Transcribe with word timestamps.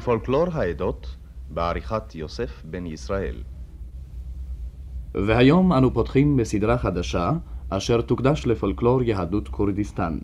מפולקלור 0.00 0.46
העדות 0.52 1.16
בעריכת 1.50 2.14
יוסף 2.14 2.62
בן 2.64 2.86
ישראל. 2.86 3.36
והיום 5.14 5.72
אנו 5.72 5.94
פותחים 5.94 6.36
בסדרה 6.36 6.78
חדשה 6.78 7.32
אשר 7.68 8.00
תוקדש 8.00 8.46
לפולקלור 8.46 9.02
יהדות 9.02 9.48
כורדיסטן. 9.48 10.18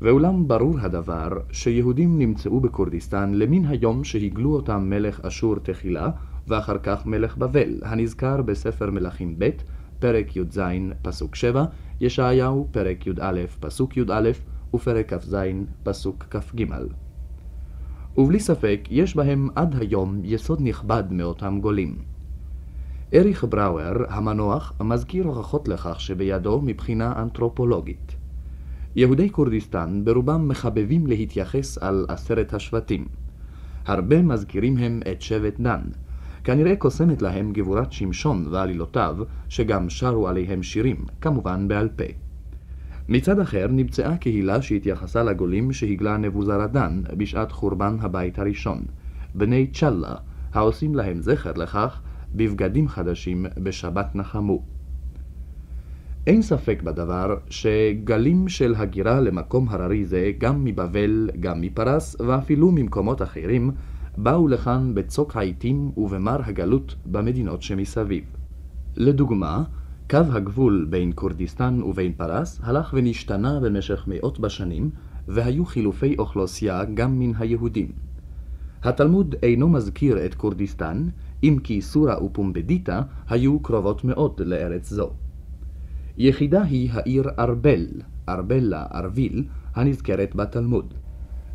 ואולם 0.00 0.48
ברור 0.48 0.78
הדבר 0.80 1.28
שיהודים 1.52 2.18
נמצאו 2.18 2.60
בכורדיסטן 2.60 3.34
למן 3.34 3.64
היום 3.64 4.04
שהגלו 4.04 4.54
אותם 4.54 4.90
מלך 4.90 5.20
אשור 5.20 5.56
תחילה, 5.58 6.10
ואחר 6.48 6.78
כך 6.82 7.06
מלך 7.06 7.36
בבל, 7.36 7.80
הנזכר 7.82 8.42
בספר 8.42 8.90
מלכים 8.90 9.34
ב', 9.38 9.50
פרק 9.98 10.36
י"ז, 10.36 10.60
פסוק 11.02 11.34
7, 11.34 11.64
ישעיהו, 12.00 12.68
פרק 12.70 13.06
י"א, 13.06 13.40
פסוק 13.60 13.96
י"א, 13.96 14.30
ופרק 14.74 15.14
כ"ז, 15.14 15.36
פסוק 15.82 16.24
כ"ג. 16.30 16.64
ובלי 18.18 18.40
ספק 18.40 18.80
יש 18.90 19.16
בהם 19.16 19.48
עד 19.54 19.76
היום 19.80 20.20
יסוד 20.24 20.58
נכבד 20.62 21.04
מאותם 21.10 21.58
גולים. 21.60 21.98
אריך 23.14 23.44
בראואר, 23.44 24.04
המנוח, 24.08 24.72
מזכיר 24.80 25.26
הוכחות 25.26 25.68
לכך 25.68 26.00
שבידו 26.00 26.60
מבחינה 26.64 27.22
אנתרופולוגית. 27.22 28.16
יהודי 28.96 29.30
כורדיסטן 29.30 30.00
ברובם 30.04 30.48
מחבבים 30.48 31.06
להתייחס 31.06 31.78
על 31.78 32.06
עשרת 32.08 32.54
השבטים. 32.54 33.06
הרבה 33.86 34.22
מזכירים 34.22 34.76
הם 34.76 35.00
את 35.10 35.22
שבט 35.22 35.60
דן. 35.60 35.80
כנראה 36.44 36.76
קוסמת 36.76 37.22
להם 37.22 37.52
גבורת 37.52 37.92
שמשון 37.92 38.46
ועלילותיו, 38.50 39.16
שגם 39.48 39.90
שרו 39.90 40.28
עליהם 40.28 40.62
שירים, 40.62 41.04
כמובן 41.20 41.68
בעל 41.68 41.88
פה. 41.88 42.25
מצד 43.08 43.40
אחר 43.40 43.66
נמצאה 43.70 44.16
קהילה 44.16 44.62
שהתייחסה 44.62 45.22
לגולים 45.22 45.72
שהגלה 45.72 46.16
נבוזרדן 46.16 47.02
בשעת 47.16 47.52
חורבן 47.52 47.96
הבית 48.00 48.38
הראשון, 48.38 48.82
בני 49.34 49.66
צ'אלה, 49.66 50.14
העושים 50.52 50.94
להם 50.94 51.20
זכר 51.20 51.52
לכך 51.52 52.00
בבגדים 52.34 52.88
חדשים 52.88 53.46
בשבת 53.62 54.14
נחמו. 54.14 54.62
אין 56.26 56.42
ספק 56.42 56.82
בדבר 56.82 57.36
שגלים 57.50 58.48
של 58.48 58.74
הגירה 58.76 59.20
למקום 59.20 59.68
הררי 59.68 60.04
זה, 60.04 60.32
גם 60.38 60.64
מבבל, 60.64 61.30
גם 61.40 61.60
מפרס, 61.60 62.16
ואפילו 62.20 62.72
ממקומות 62.72 63.22
אחרים, 63.22 63.70
באו 64.16 64.48
לכאן 64.48 64.94
בצוק 64.94 65.36
העיתים 65.36 65.90
ובמר 65.96 66.40
הגלות 66.44 66.94
במדינות 67.06 67.62
שמסביב. 67.62 68.24
לדוגמה, 68.96 69.64
קו 70.10 70.18
הגבול 70.32 70.86
בין 70.90 71.12
כורדיסטן 71.14 71.82
ובין 71.82 72.12
פרס 72.12 72.60
הלך 72.62 72.94
ונשתנה 72.96 73.60
במשך 73.60 74.04
מאות 74.06 74.40
בשנים, 74.40 74.90
והיו 75.28 75.66
חילופי 75.66 76.16
אוכלוסייה 76.18 76.84
גם 76.84 77.18
מן 77.18 77.32
היהודים. 77.38 77.92
התלמוד 78.82 79.34
אינו 79.42 79.68
מזכיר 79.68 80.26
את 80.26 80.34
כורדיסטן, 80.34 81.08
אם 81.42 81.58
כי 81.64 81.82
סורה 81.82 82.24
ופומבדיטה 82.24 83.02
היו 83.28 83.60
קרובות 83.60 84.04
מאוד 84.04 84.40
לארץ 84.44 84.90
זו. 84.90 85.10
יחידה 86.18 86.62
היא 86.62 86.90
העיר 86.92 87.24
ארבל, 87.38 87.86
ארבלה, 88.28 88.86
ארביל, 88.94 89.44
הנזכרת 89.74 90.34
בתלמוד. 90.34 90.94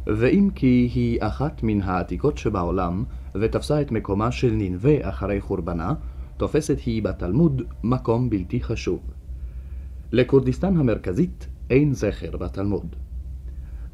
ואם 0.08 0.50
כי 0.56 0.90
היא 0.94 1.18
אחת 1.22 1.64
מן 1.64 1.82
העתיקות 1.82 2.38
שבעולם, 2.38 3.04
ותפסה 3.36 3.82
את 3.82 3.92
מקומה 3.92 4.32
של 4.32 4.52
ננבה 4.52 5.10
אחרי 5.10 5.42
חורבנה, 5.42 5.94
תופסת 6.42 6.80
היא 6.80 7.04
בתלמוד 7.04 7.62
מקום 7.84 8.30
בלתי 8.30 8.62
חשוב. 8.62 9.00
לכורדיסטן 10.12 10.78
המרכזית 10.78 11.48
אין 11.70 11.94
זכר 11.94 12.38
בתלמוד. 12.38 12.96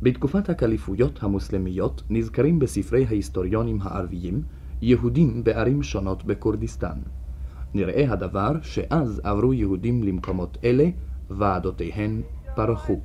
בתקופת 0.01 0.49
הקליפויות 0.49 1.23
המוסלמיות 1.23 2.03
נזכרים 2.09 2.59
בספרי 2.59 3.05
ההיסטוריונים 3.05 3.79
הערביים 3.81 4.41
יהודים 4.81 5.43
בערים 5.43 5.83
שונות 5.83 6.25
בכורדיסטן. 6.25 6.97
נראה 7.73 8.11
הדבר 8.11 8.51
שאז 8.61 9.21
עברו 9.23 9.53
יהודים 9.53 10.03
למקומות 10.03 10.57
אלה 10.63 10.89
ועדותיהן 11.29 12.21
פרחו. 12.55 13.01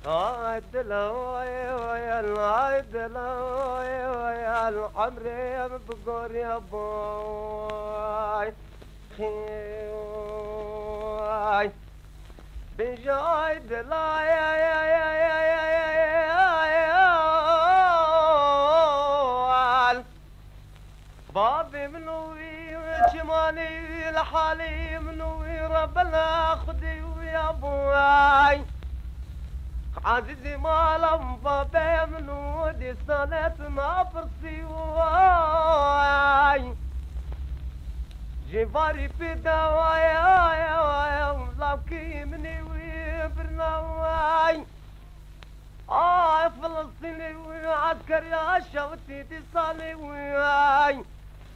قاد 0.05 0.75
لو 0.75 1.39
يا 1.39 1.95
يا 1.97 2.21
قاد 2.35 2.95
لو 2.95 3.77
يا 3.81 4.31
يا 4.43 4.69
العمر 4.69 5.25
يا 5.25 5.67
بقور 5.67 6.31
يا 6.35 6.57
بوي 6.57 8.53
خي 9.17 9.33
بجايد 12.77 13.71
لا 13.73 14.07
يا 14.21 14.47
يا 14.63 14.79
يا 14.93 15.07
يا 15.23 15.37
يا 15.49 15.67
يا 15.87 16.03
يا 19.95 20.03
بابي 21.35 21.87
منوي 21.87 22.75
وجمالي 22.77 24.11
لحالي 24.11 24.99
منوي 24.99 25.59
ربنا 25.61 26.55
خدي 26.67 27.01
ويا 27.03 27.51
بواي 27.51 28.61
عزيزي 30.05 30.57
مالم 30.57 31.35
بابي 31.43 32.05
منودي 32.11 32.95
صلاة 33.07 33.55
ما 33.69 34.03
فرسي 34.13 34.63
واي 34.63 36.73
جيفاري 38.53 39.07
في 39.09 39.33
دوا 39.33 39.95
يا 39.97 40.53
يا 40.63 41.05
يا 41.17 41.33
مزاكي 41.33 42.25
مني 42.25 42.61
ويبرنا 42.61 43.77
واي 43.79 44.65
آه 45.89 46.47
فلسطيني 46.49 47.35
وعسكر 47.35 48.23
يا 48.23 48.59
شوتي 48.73 49.23
تصالي 49.23 49.93
واي 49.95 51.03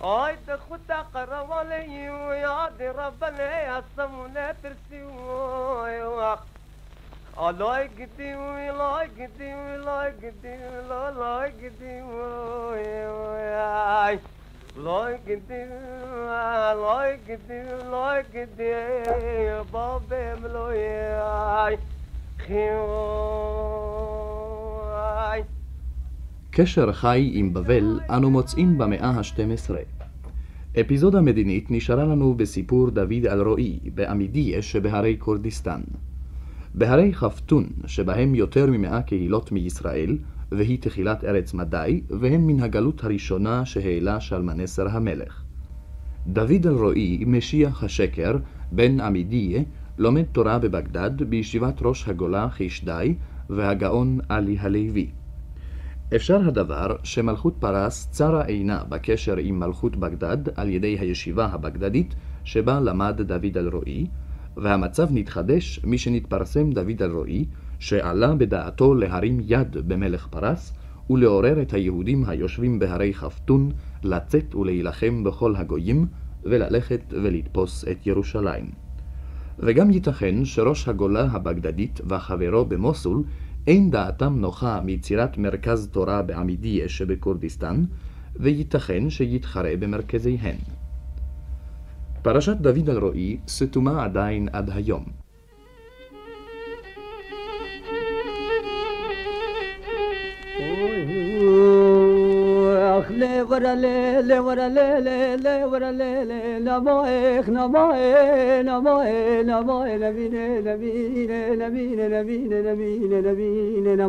آه 0.03 0.35
تخوت 0.47 0.91
قروالي 1.13 2.09
ويا 2.09 2.69
دي 2.77 2.89
ربنا 2.89 3.59
يا 3.61 3.83
سمونا 3.97 4.55
ترسي 4.63 5.03
واي 5.03 6.03
واخ 6.03 6.39
الله 7.39 7.79
يقدي 7.79 8.35
والله 8.35 9.03
يقدي 9.03 9.53
والله 9.53 10.05
يقدي 10.05 10.53
والله 10.65 11.45
يقدي 11.45 12.01
والله 12.01 12.75
يقدي 14.15 14.36
Like 14.77 15.27
it 15.27 15.47
dear, 15.47 16.75
like 16.75 17.27
it 17.27 17.41
dear, 17.47 17.81
like 17.89 18.35
it 18.35 18.51
dear, 18.57 19.63
Bobem 19.71 20.43
loyai, 20.53 21.75
חיוואי. 22.37 22.77
קשר 26.51 26.91
חי 26.93 27.31
עם 27.33 27.53
בבל 27.53 27.99
אנו 28.09 28.29
מוצאים 28.29 28.77
במאה 28.77 29.09
ה-12. 29.09 29.71
אפיזודה 30.81 31.21
מדינית 31.21 31.71
נשארה 31.71 32.03
לנו 32.03 32.33
בסיפור 32.33 32.89
דוד 32.89 33.25
אלרועי 33.25 33.79
בעמידיה 33.95 34.61
שבהרי 34.61 35.15
כורדיסטן. 35.19 35.81
בהרי 36.73 37.13
חפטון, 37.13 37.69
שבהם 37.85 38.35
יותר 38.35 38.65
ממאה 38.65 39.01
קהילות 39.01 39.51
מישראל, 39.51 40.17
והיא 40.51 40.77
תחילת 40.81 41.23
ארץ 41.23 41.53
מדי, 41.53 42.01
והם 42.09 42.47
מן 42.47 42.63
הגלות 42.63 43.03
הראשונה 43.03 43.65
שהעלה 43.65 44.19
שלמנסר 44.19 44.87
המלך. 44.89 45.43
דוד 46.27 46.67
אלרועי, 46.67 47.23
משיח 47.27 47.83
השקר, 47.83 48.37
בן 48.71 48.99
עמידיה, 48.99 49.61
לומד 49.97 50.23
תורה 50.23 50.59
בבגדד 50.59 51.23
בישיבת 51.23 51.81
ראש 51.81 52.07
הגולה 52.07 52.49
חישדי 52.49 53.15
והגאון 53.49 54.19
עלי 54.29 54.57
הלוי. 54.59 55.09
אפשר 56.15 56.47
הדבר 56.47 56.95
שמלכות 57.03 57.55
פרס 57.59 58.07
צרה 58.11 58.45
עינה 58.45 58.83
בקשר 58.89 59.37
עם 59.37 59.59
מלכות 59.59 59.95
בגדד 59.95 60.37
על 60.55 60.69
ידי 60.69 60.97
הישיבה 60.99 61.45
הבגדדית 61.45 62.15
שבה 62.43 62.79
למד 62.79 63.21
דוד 63.21 63.57
אלרועי, 63.57 64.07
והמצב 64.57 65.07
נתחדש 65.11 65.79
משנתפרסם 65.83 66.71
דוד 66.71 67.01
אלרועי, 67.01 67.45
שעלה 67.79 68.35
בדעתו 68.35 68.93
להרים 68.93 69.39
יד 69.41 69.77
במלך 69.87 70.27
פרס, 70.27 70.73
ולעורר 71.09 71.61
את 71.61 71.73
היהודים 71.73 72.25
היושבים 72.25 72.79
בהרי 72.79 73.13
חפטון 73.13 73.71
לצאת 74.03 74.55
ולהילחם 74.55 75.23
בכל 75.23 75.55
הגויים, 75.55 76.07
וללכת 76.43 77.01
ולתפוס 77.23 77.85
את 77.91 78.07
ירושלים. 78.07 78.71
וגם 79.59 79.91
ייתכן 79.91 80.45
שראש 80.45 80.87
הגולה 80.87 81.27
הבגדדית 81.31 82.01
וחברו 82.09 82.65
במוסול 82.65 83.23
אין 83.67 83.91
דעתם 83.91 84.39
נוחה 84.39 84.81
מיצירת 84.81 85.37
מרכז 85.37 85.89
תורה 85.91 86.21
בעמידיה 86.21 86.89
שבכורדיסטן, 86.89 87.83
וייתכן 88.35 89.09
שיתחרה 89.09 89.71
במרכזיהן. 89.79 90.57
פרשת 92.21 92.57
דוד 92.57 92.89
אלרועי 92.89 93.37
סתומה 93.47 94.03
עדיין 94.03 94.49
עד 94.53 94.69
היום. 94.73 95.26
بايخ 103.07 103.11
لي 103.11 103.41
ورا 103.41 103.75
لي 103.75 104.21
لي 104.21 104.39
ورا 104.39 104.67
لي 104.67 104.99
لي 105.01 105.37
لي 105.37 105.63
ورا 105.65 105.91
لي 105.91 106.25
لي 106.25 106.59
لا 106.59 106.79
بايخ 106.79 107.49
لا 107.49 107.65
بايخ 107.65 108.65
لا 108.65 108.79
بايخ 108.79 109.45
لا 109.47 109.61
بايخ 109.61 109.99
لا 109.99 110.11
بينا 110.11 110.59
لا 110.59 110.75
بينا 110.75 111.55
لا 111.55 111.69
بينا 111.69 112.07
لا 112.07 112.21
بينا 112.23 112.55
لا 112.61 112.73
بينا 112.73 113.21
لا 113.21 113.33
بينا 113.33 113.95
لا 113.95 114.07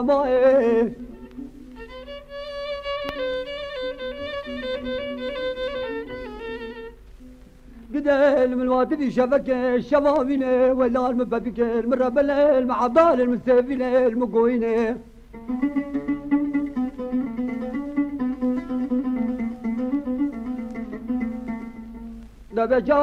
بايخ 0.00 1.09
قدال 7.94 8.56
من 8.56 8.62
الواتدي 8.62 9.10
شافك 9.10 9.50
الشبابينة 9.50 10.72
ولا 10.72 11.10
المبابيك 11.10 11.60
المرة 11.60 12.08
المعبال 12.58 13.20
المستفينة 13.20 14.06
المقوينة. 14.06 14.96
دابا 22.52 22.78
جا 22.78 22.96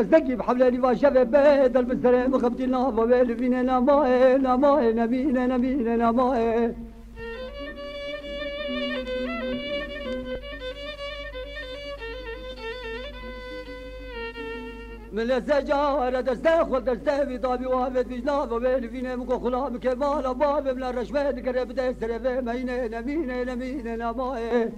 الزكي 0.00 0.34
بحبل 0.34 0.78
ما 0.78 0.94
شباب 0.94 1.30
بدل 1.30 1.84
بالسلام 1.84 2.38
خبتي 2.38 2.66
نافا 2.66 3.04
بالفينا 3.04 3.62
نماي 3.62 4.38
نماي 4.38 4.92
نبينا 4.92 5.46
نبينا 5.46 5.96
نماي 5.96 6.74
مل 15.16 15.40
دست 15.40 15.50
دسته 16.28 16.64
خود 16.64 16.84
دسته 16.84 17.24
وی 17.24 17.38
دابی 17.38 17.64
وابد 17.64 18.06
ناب 18.26 18.52
و 18.52 18.58
بیل 18.60 18.86
وینه 18.86 19.16
مگو 19.16 19.38
خلام 19.38 19.78
که 19.78 19.94
مالا 19.94 20.90
رش 20.90 21.12
بد 21.12 21.44
کرده 21.44 21.64
بده 21.64 21.92
سر 22.00 22.18
به 22.18 22.40
مینه 22.40 22.88
نمینه 22.88 23.44
نمینه 23.44 23.96
نمایه 23.96 24.72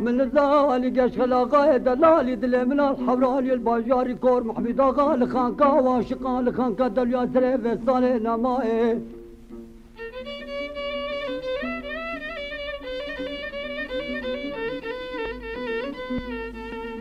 من 0.00 0.20
الزالي 0.20 0.90
قش 1.00 1.18
خلاقاي 1.18 1.78
دلالي 1.78 2.36
دل 2.36 2.64
من 2.64 2.80
البازیاری 2.80 3.50
الباجاري 3.50 4.14
كور 4.14 4.42
محمد 4.42 4.80
خانگا 5.32 5.82
و 5.82 5.84
واشقا 5.84 6.52
خانگا 6.56 6.88
دليا 6.88 7.28
سري 7.34 7.58
في 7.58 7.72
الصالي 7.72 8.18
نمائي 8.18 9.00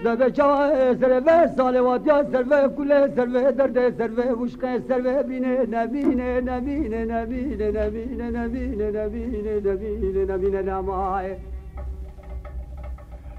دبه 0.04 0.30
جای 0.30 0.96
سرve 1.00 1.56
سالوات 1.56 2.06
یا 2.06 2.24
سرve 2.32 2.60
کل 2.76 2.90
سرve 3.16 3.52
درد 3.58 3.98
سرve 3.98 4.40
وشق 4.40 4.62
سرve 4.88 5.22
بینه 5.28 5.66
نبینه 5.70 6.40
نبینه 6.40 7.04
نبینه 7.04 7.70
نبینه 7.70 8.30
نبینه 8.30 8.90
نبینه 8.90 9.60
نبینه 9.60 10.34
نبینه 10.34 10.62
نمای 10.62 11.34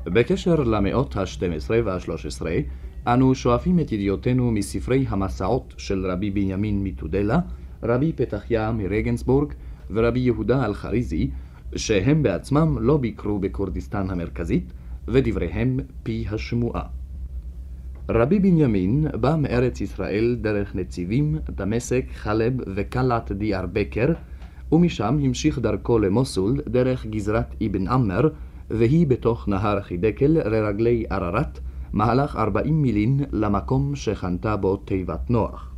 בקשר 0.06 0.56
למאות 0.56 1.18
ה-12 1.18 1.70
וה-13, 1.84 2.42
אנו 3.08 3.36
שואפים 3.36 3.80
את 3.80 3.92
ידיעותינו 3.92 4.52
מספרי 4.52 5.06
המסעות 5.10 5.74
של 5.78 6.06
רבי 6.06 6.32
בנימין 6.32 6.84
מתודלה, 6.84 7.40
רבי 7.84 8.14
פתחיה 8.14 8.72
מרגנסבורג 8.72 9.54
ורבי 9.90 10.20
יהודה 10.20 10.66
אלחריזי, 10.66 11.30
שהם 11.76 12.24
בעצמם 12.24 12.78
לא 12.80 12.98
ביקרו 12.98 13.40
בכורדיסטן 13.40 14.10
המרכזית, 14.10 14.74
ודבריהם 15.09 15.81
פי 16.03 16.25
השמועה. 16.31 16.83
רבי 18.09 18.39
בנימין 18.39 19.07
בא 19.21 19.37
מארץ 19.39 19.81
ישראל 19.81 20.37
דרך 20.41 20.75
נציבים, 20.75 21.39
דמשק, 21.51 22.05
חלב 22.15 22.53
וקלת 22.75 23.33
דיארבקר, 23.33 24.13
ומשם 24.73 25.19
המשיך 25.25 25.59
דרכו 25.59 25.99
למוסול 25.99 26.61
דרך 26.69 27.07
גזרת 27.07 27.55
אבן 27.67 27.89
עמר, 27.89 28.29
והיא 28.71 29.07
בתוך 29.07 29.49
נהר 29.49 29.81
חידקל 29.81 30.27
לרגלי 30.27 31.05
ערערת, 31.11 31.59
מהלך 31.93 32.37
40 32.37 32.83
מילין 32.83 33.21
למקום 33.33 33.97
שכנתה 33.97 34.57
בו 34.57 34.77
תיבת 34.77 35.31
נוח. 35.31 35.75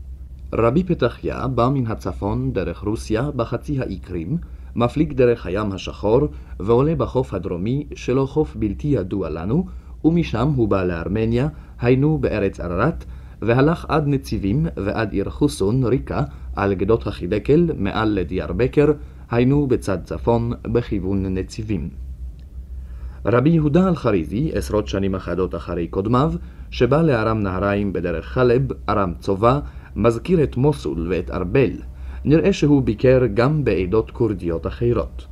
רבי 0.52 0.84
פתחיה 0.84 1.48
בא 1.48 1.68
מן 1.68 1.86
הצפון 1.86 2.52
דרך 2.52 2.78
רוסיה 2.78 3.30
בחצי 3.30 3.80
האי 3.80 3.98
קרים, 3.98 4.38
מפליג 4.78 5.12
דרך 5.12 5.46
הים 5.46 5.72
השחור 5.72 6.20
ועולה 6.60 6.94
בחוף 6.94 7.34
הדרומי 7.34 7.86
שלו 7.94 8.26
חוף 8.26 8.56
בלתי 8.56 8.88
ידוע 8.88 9.30
לנו, 9.30 9.66
ומשם 10.04 10.48
הוא 10.56 10.68
בא 10.68 10.84
לארמניה, 10.84 11.48
היינו 11.80 12.18
בארץ 12.18 12.60
ערערת, 12.60 13.04
והלך 13.42 13.86
עד 13.88 14.04
נציבים 14.06 14.66
ועד 14.76 15.12
עיר 15.12 15.30
חוסון, 15.30 15.84
ריקה, 15.84 16.22
על 16.56 16.74
גדות 16.74 17.06
החידקל, 17.06 17.70
מעל 17.76 18.08
לדיאר 18.08 18.52
בקר, 18.52 18.92
היינו 19.30 19.66
בצד 19.66 19.98
צפון, 20.04 20.52
בכיוון 20.62 21.34
נציבים. 21.34 21.88
רבי 23.24 23.50
יהודה 23.50 23.88
אלחריזי, 23.88 24.50
עשרות 24.54 24.88
שנים 24.88 25.14
אחדות 25.14 25.54
אחרי 25.54 25.88
קודמיו, 25.88 26.32
שבא 26.70 27.02
לארם 27.02 27.40
נהריים 27.40 27.92
בדרך 27.92 28.26
חלב, 28.26 28.62
ארם 28.88 29.12
צובה, 29.20 29.60
מזכיר 29.96 30.42
את 30.42 30.56
מוסול 30.56 31.06
ואת 31.10 31.30
ארבל. 31.30 31.70
נראה 32.24 32.52
שהוא 32.52 32.82
ביקר 32.82 33.22
גם 33.34 33.64
בעדות 33.64 34.10
כורדיות 34.10 34.66
אחרות. 34.66 35.26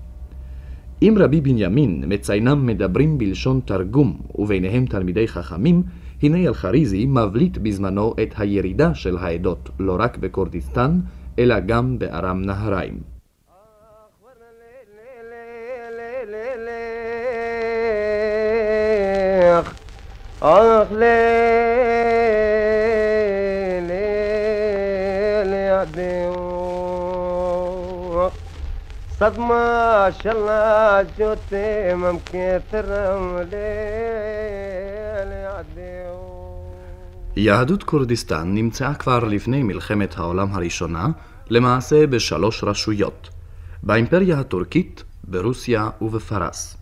אם 1.03 1.15
רבי 1.19 1.41
בנימין 1.41 2.05
מציינם 2.07 2.67
מדברים 2.67 3.19
בלשון 3.19 3.61
תרגום, 3.65 4.21
וביניהם 4.35 4.87
תלמידי 4.87 5.29
חכמים, 5.29 5.83
הנה 6.23 6.47
אלחריזי 6.47 7.07
מבליט 7.07 7.59
בזמנו 7.59 8.15
את 8.23 8.35
הירידה 8.39 8.95
של 8.95 9.17
העדות 9.17 9.71
לא 9.81 9.97
רק 10.01 10.19
בכורדיסטן, 10.19 11.01
אלא 11.39 11.61
גם 11.61 11.99
בארם 11.99 12.43
נהריים. 12.43 13.17
אך 20.41 20.93
לידיעו 25.51 26.36
صدمة 29.20 30.10
شلا 30.10 31.06
جوتي 31.18 31.94
ممكن 31.96 32.60
ترم 32.72 33.38
לידיעו 35.22 36.32
יהדות 37.36 37.84
כורדיסטן 37.84 38.54
נמצאה 38.54 38.94
כבר 38.94 39.20
לפני 39.24 39.64
מלחמת 39.64 40.18
העולם 40.18 40.54
הראשונה, 40.54 41.08
למעשה 41.50 42.08
בשלוש 42.08 42.64
רשויות, 42.64 43.30
באימפריה 43.84 44.40
הטורקית, 44.40 45.04
ברוסיה 45.24 45.90
ובפרס. 46.02 46.78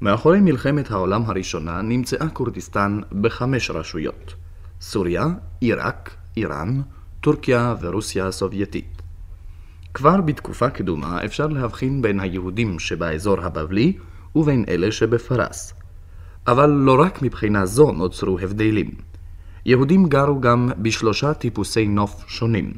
מאחורי 0.00 0.40
מלחמת 0.40 0.90
העולם 0.90 1.22
הראשונה 1.26 1.82
נמצאה 1.82 2.28
כורדיסטן 2.28 3.00
בחמש 3.20 3.70
רשויות 3.70 4.34
סוריה, 4.80 5.26
עיראק, 5.60 6.10
איראן, 6.36 6.80
טורקיה 7.20 7.74
ורוסיה 7.80 8.26
הסובייטית. 8.26 8.91
כבר 9.93 10.21
בתקופה 10.21 10.69
קדומה 10.69 11.25
אפשר 11.25 11.47
להבחין 11.47 12.01
בין 12.01 12.19
היהודים 12.19 12.79
שבאזור 12.79 13.41
הבבלי 13.41 13.97
ובין 14.35 14.65
אלה 14.67 14.91
שבפרס. 14.91 15.73
אבל 16.47 16.69
לא 16.69 17.01
רק 17.01 17.21
מבחינה 17.21 17.65
זו 17.65 17.91
נוצרו 17.91 18.39
הבדלים. 18.39 18.91
יהודים 19.65 20.05
גרו 20.09 20.41
גם 20.41 20.69
בשלושה 20.77 21.33
טיפוסי 21.33 21.87
נוף 21.87 22.23
שונים 22.27 22.73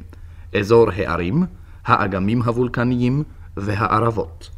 אזור 0.58 0.90
הערים, 0.96 1.44
האגמים 1.84 2.42
הוולקניים 2.42 3.22
והערבות. 3.56 4.50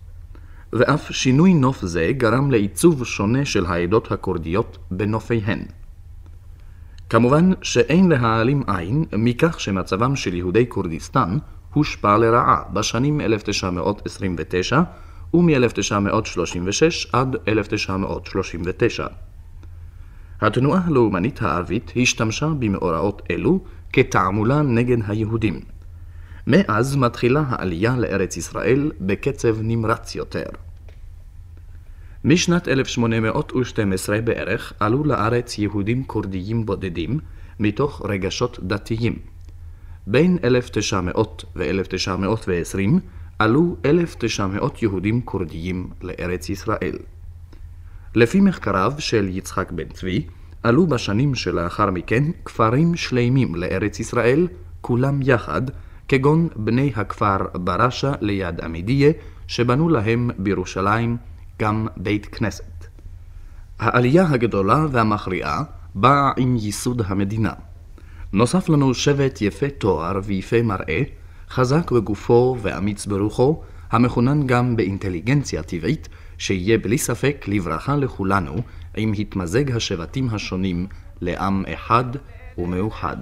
ואף 0.72 1.12
שינוי 1.12 1.54
נוף 1.54 1.84
זה 1.84 2.10
גרם 2.16 2.50
לעיצוב 2.50 3.04
שונה 3.04 3.44
של 3.44 3.66
העדות 3.66 4.12
הכורדיות 4.12 4.78
בנופיהן. 4.90 5.58
כמובן 7.10 7.50
שאין 7.62 8.08
להעלים 8.08 8.62
עין 8.66 9.04
מכך 9.12 9.60
שמצבם 9.60 10.16
של 10.16 10.34
יהודי 10.34 10.64
כורדיסטן 10.68 11.38
הושפע 11.72 12.18
לרעה 12.18 12.62
בשנים 12.72 13.20
1929 13.20 14.80
ומ-1936 15.34 17.08
עד 17.12 17.36
1939. 17.48 19.06
התנועה 20.40 20.80
הלאומנית 20.86 21.42
הערבית 21.42 21.92
השתמשה 22.02 22.48
במאורעות 22.58 23.22
אלו 23.30 23.60
כתעמולה 23.92 24.62
נגד 24.62 24.96
היהודים. 25.06 25.60
מאז 26.46 26.96
מתחילה 26.96 27.42
העלייה 27.48 27.96
לארץ 27.96 28.36
ישראל 28.36 28.92
בקצב 29.00 29.56
נמרץ 29.60 30.14
יותר. 30.14 30.46
משנת 32.24 32.68
1812 32.68 34.20
בערך 34.20 34.72
עלו 34.80 35.04
לארץ 35.04 35.58
יהודים 35.58 36.04
כורדיים 36.04 36.66
בודדים 36.66 37.18
מתוך 37.60 38.02
רגשות 38.04 38.58
דתיים. 38.62 39.18
בין 40.10 40.38
1900 40.44 41.44
ו-1920 41.56 43.00
עלו 43.38 43.76
1,900 43.84 44.82
יהודים 44.82 45.20
כורדיים 45.20 45.90
לארץ 46.02 46.48
ישראל. 46.48 46.98
לפי 48.14 48.40
מחקריו 48.40 48.92
של 48.98 49.28
יצחק 49.30 49.72
בן 49.72 49.88
צבי, 49.88 50.26
עלו 50.62 50.86
בשנים 50.86 51.34
שלאחר 51.34 51.90
מכן 51.90 52.24
כפרים 52.44 52.96
שלמים 52.96 53.54
לארץ 53.54 54.00
ישראל, 54.00 54.48
כולם 54.80 55.20
יחד, 55.22 55.62
כגון 56.08 56.48
בני 56.56 56.92
הכפר 56.96 57.36
ברשה 57.54 58.12
ליד 58.20 58.60
עמידיה, 58.60 59.12
שבנו 59.46 59.88
להם 59.88 60.30
בירושלים 60.38 61.16
גם 61.58 61.86
בית 61.96 62.26
כנסת. 62.26 62.86
העלייה 63.78 64.26
הגדולה 64.30 64.86
והמכריעה 64.90 65.62
באה 65.94 66.30
עם 66.36 66.56
ייסוד 66.56 67.02
המדינה. 67.06 67.52
נוסף 68.33 68.69
לנו 68.69 68.93
שבט 68.93 69.41
יפה 69.41 69.69
תואר 69.69 70.19
ויפה 70.23 70.61
מראה, 70.61 71.01
חזק 71.49 71.91
בגופו 71.91 72.57
ואמיץ 72.61 73.05
ברוחו, 73.05 73.61
המחונן 73.91 74.47
גם 74.47 74.75
באינטליגנציה 74.75 75.63
טבעית, 75.63 76.09
שיהיה 76.37 76.77
בלי 76.77 76.97
ספק 76.97 77.45
לברכה 77.47 77.95
לכולנו 77.95 78.55
עם 78.97 79.13
התמזג 79.17 79.71
השבטים 79.71 80.29
השונים 80.31 80.87
לעם 81.21 81.63
אחד 81.73 82.05
ומאוחד. 82.57 83.17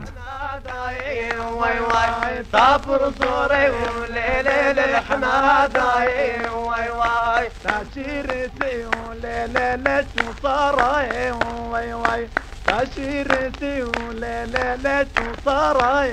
واي 1.62 1.80
واي 1.80 2.44
صافر 2.52 3.12
صوري 3.22 3.70
وليلة 3.70 4.72
الحناداي 4.72 6.50
واي 6.50 6.90
واي 11.94 12.28
تشيرتي 12.67 13.83
ولا 13.83 14.47
لا 14.47 14.77
لا 14.77 15.03
تصارى 15.03 16.11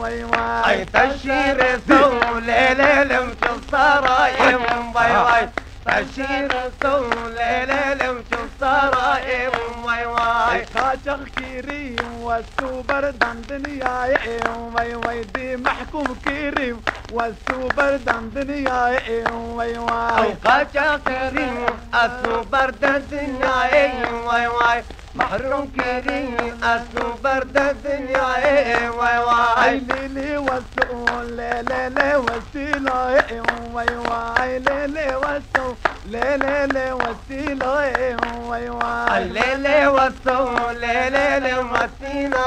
واي 0.00 0.24
واي 0.24 0.84
تشيرتي 0.84 2.02
ولا 2.34 2.74
لا 2.74 3.04
لا 3.04 3.34
تصارى 3.42 4.32
واي 4.44 4.54
آه. 4.54 5.24
واي 5.24 5.48
تشيرتي 5.86 6.88
ولا 6.88 7.64
لا 7.66 7.94
لا 7.94 8.22
تصارى 8.30 9.48
واي 9.84 10.06
واي 10.06 10.66
خاشق 10.74 11.20
كريم 11.38 11.96
والسوبر 12.22 13.10
دان 13.10 13.42
دنيا 13.48 14.14
واي 14.74 14.94
واي 14.94 15.24
دي 15.24 15.56
محكوم 15.56 16.16
كريم 16.24 16.82
والسوبر 17.12 17.96
دان 17.96 18.30
دنيا 18.34 18.98
واي 19.32 19.78
واي 19.78 20.34
خاشق 20.44 20.96
كريم 20.96 21.66
السوبر 21.94 22.70
دان 22.70 23.02
دنيا 23.10 23.54
واي 24.26 24.46
واي 24.46 24.82
محروم 25.14 25.72
كريم 25.76 26.36
أسو 26.64 27.12
برد 27.24 27.56
الدنيا 27.56 28.90
واي 28.90 29.18
واي. 29.18 29.78
ليلي 29.78 30.38
وسو 30.38 31.20
ليلي 31.22 32.16
وسيلة 32.16 33.22
واي 33.74 33.96
واي. 33.96 34.58
ليلي 34.58 35.16
وسو 35.16 35.74
ليلي 36.06 36.92
وسيلة 36.92 38.16
واي 38.48 38.68
واي. 38.68 39.24
ليلي 39.24 39.86
وسو 39.86 40.38
ليلي 40.82 41.54
وسيلة 41.72 42.46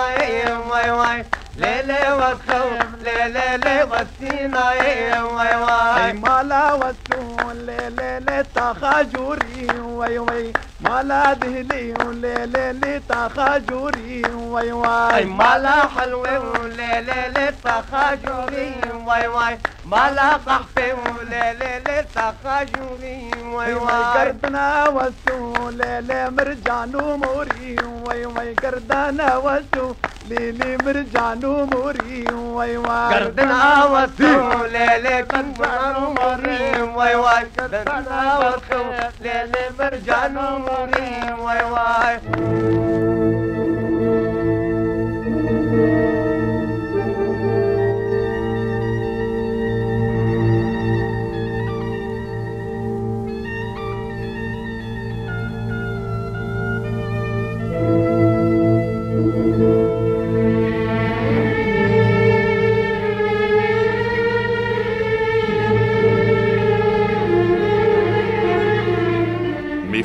واي 0.70 0.92
واي. 0.92 1.26
ليلي 1.58 2.04
وسو 2.20 2.64
ليلي 3.04 3.78
وسيلة 3.92 5.24
واي 5.24 5.56
واي. 5.56 6.14
مالا 6.14 6.74
وسو 6.74 7.52
ليلي 7.52 8.44
تخاجوري 8.56 9.68
واي 9.80 10.20
واي. 10.20 10.54
مالا 10.80 11.34
دهلي 11.34 11.94
وليلي 12.06 12.74
لي 12.74 13.02
تخاجوري 13.10 14.22
واي 14.36 14.72
واي. 14.72 15.26
مالا 15.26 15.88
حلوة 15.88 16.40
وليلي 16.60 17.30
لي 17.36 17.54
تخاجوري 17.64 18.74
واي 19.06 19.28
واي. 19.28 19.58
مالا 19.91 20.29
قحفه 20.34 20.98
ليلة 21.29 22.01
تقاجوري 22.15 23.32
وي 23.56 23.74
وي 23.74 24.03
كردنا 24.13 24.88
وسو 24.89 25.70
ليلة 25.70 26.29
مرجانو 26.29 27.17
موري 27.17 27.75
وي 28.08 28.25
وي 28.25 28.53
كردنا 28.56 29.38
وسو 29.38 29.94
ليلي 30.29 30.77
مرجانو 30.86 31.65
موري 31.65 32.25
وي 32.34 32.77
وي 32.77 33.10
كردنا 33.13 33.86
وسو 33.86 34.65
ليلة 34.65 35.22
كردنا 35.22 36.00
موري 36.00 36.82
وي 36.82 37.15
وي 37.15 37.41
كردنا 37.58 38.38
وسو 38.39 38.84
ليلة 39.22 39.63
مرجانو 39.79 40.48
موري 40.60 41.10
وي 41.44 41.60
وي 41.74 42.20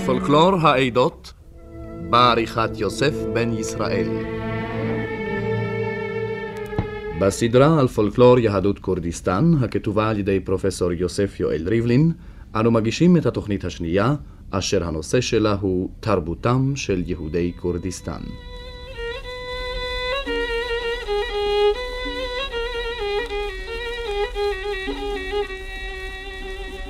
מפולקלור 0.02 0.56
העדות 0.62 1.34
בעריכת 2.10 2.70
יוסף 2.76 3.14
בן 3.34 3.54
ישראל. 3.54 4.08
בסדרה 7.20 7.80
על 7.80 7.88
פולקלור 7.88 8.40
יהדות 8.40 8.80
כורדיסטן, 8.80 9.52
הכתובה 9.62 10.10
על 10.10 10.20
ידי 10.20 10.40
פרופסור 10.40 10.92
יוסף 10.92 11.40
יואל 11.40 11.68
ריבלין, 11.68 12.12
אנו 12.56 12.72
מגישים 12.72 13.18
את 13.18 13.26
התוכנית 13.26 13.66
השנייה, 13.66 14.16
אשר 14.52 14.84
הנושא 14.84 15.22
שלה 15.22 15.56
הוא 15.62 15.90
תרבותם 16.00 16.76
של 16.76 17.04
יהודי 17.06 17.52
כורדיסטן. 17.60 18.22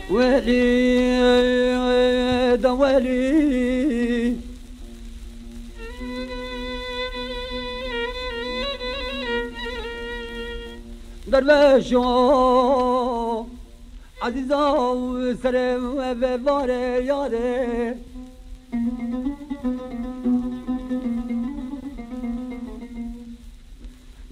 ويلي 0.10 1.91
دا 2.64 2.72
ويلي 2.72 4.38
درویشو 11.32 12.04
عزیزا 14.22 14.72
و 14.96 15.34
سرم 15.44 15.98
و 15.98 16.38
باره 16.38 17.04
یاده 17.06 17.96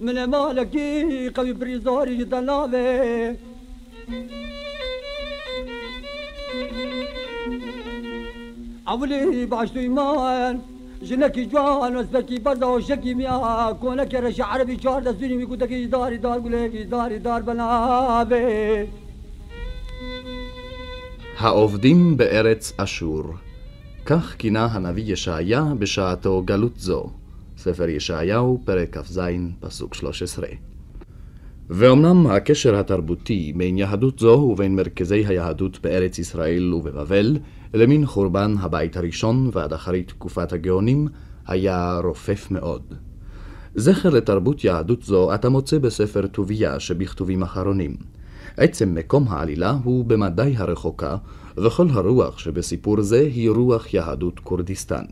من 0.00 0.24
مالکی 0.24 1.30
قوی 1.30 1.52
بریزاری 1.52 2.24
دلاوه 2.24 3.36
عولي 8.90 9.46
بعشتو 9.46 9.80
إيمان 9.80 10.60
جنكي 11.02 11.44
جوان 11.44 11.96
وسبكي 11.96 12.38
بردا 12.38 12.66
وشكي 12.66 13.14
ميا 13.14 13.72
كونك 13.80 14.14
رش 14.14 14.40
عربي 14.40 14.78
شهر 14.82 15.02
دستوري 15.02 15.36
ميكو 15.36 15.54
تكي 15.54 15.86
داري 15.86 16.16
دار 16.16 16.38
قولي 16.40 16.84
داري 16.84 17.18
دار 17.18 17.42
بنابي 17.42 18.88
העובדים 21.38 22.16
בארץ 22.16 22.72
אשור. 22.76 23.24
כך 24.06 24.34
כינה 24.38 24.64
הנביא 24.64 25.12
ישעיה 25.12 25.64
בשעתו 25.78 26.42
גלות 26.44 26.76
זו. 26.76 27.10
ספר 27.58 27.88
ישעיהו, 27.88 28.60
פרק 28.64 28.98
כ"ז, 28.98 29.20
פסוק 29.60 29.94
13. 29.94 30.46
ואומנם 31.70 32.26
הקשר 32.26 32.76
התרבותי 32.76 33.52
בין 33.56 33.78
יהדות 33.78 34.18
זו 34.18 34.48
ובין 34.52 34.76
מרכזי 34.76 35.26
היהדות 35.26 35.78
בארץ 35.82 36.18
ישראל 36.18 36.74
ובבבל 36.74 37.36
למין 37.73 38.05
חורבן 38.05 38.55
הבית 38.59 38.97
הראשון 38.97 39.49
ועד 39.53 39.73
אחרית 39.73 40.07
תקופת 40.07 40.53
הגאונים 40.53 41.07
היה 41.47 41.99
רופף 42.03 42.47
מאוד. 42.51 42.81
זכר 43.75 44.09
לתרבות 44.09 44.63
יהדות 44.63 45.03
זו 45.03 45.35
אתה 45.35 45.49
מוצא 45.49 45.77
בספר 45.77 46.27
טוביה 46.27 46.79
שבכתובים 46.79 47.43
אחרונים. 47.43 47.95
עצם 48.57 48.95
מקום 48.95 49.25
העלילה 49.27 49.77
הוא 49.83 50.05
במדי 50.05 50.53
הרחוקה, 50.57 51.17
וכל 51.57 51.87
הרוח 51.89 52.37
שבסיפור 52.37 53.01
זה 53.01 53.19
היא 53.19 53.49
רוח 53.49 53.93
יהדות 53.93 54.39
כורדיסטן. 54.39 55.03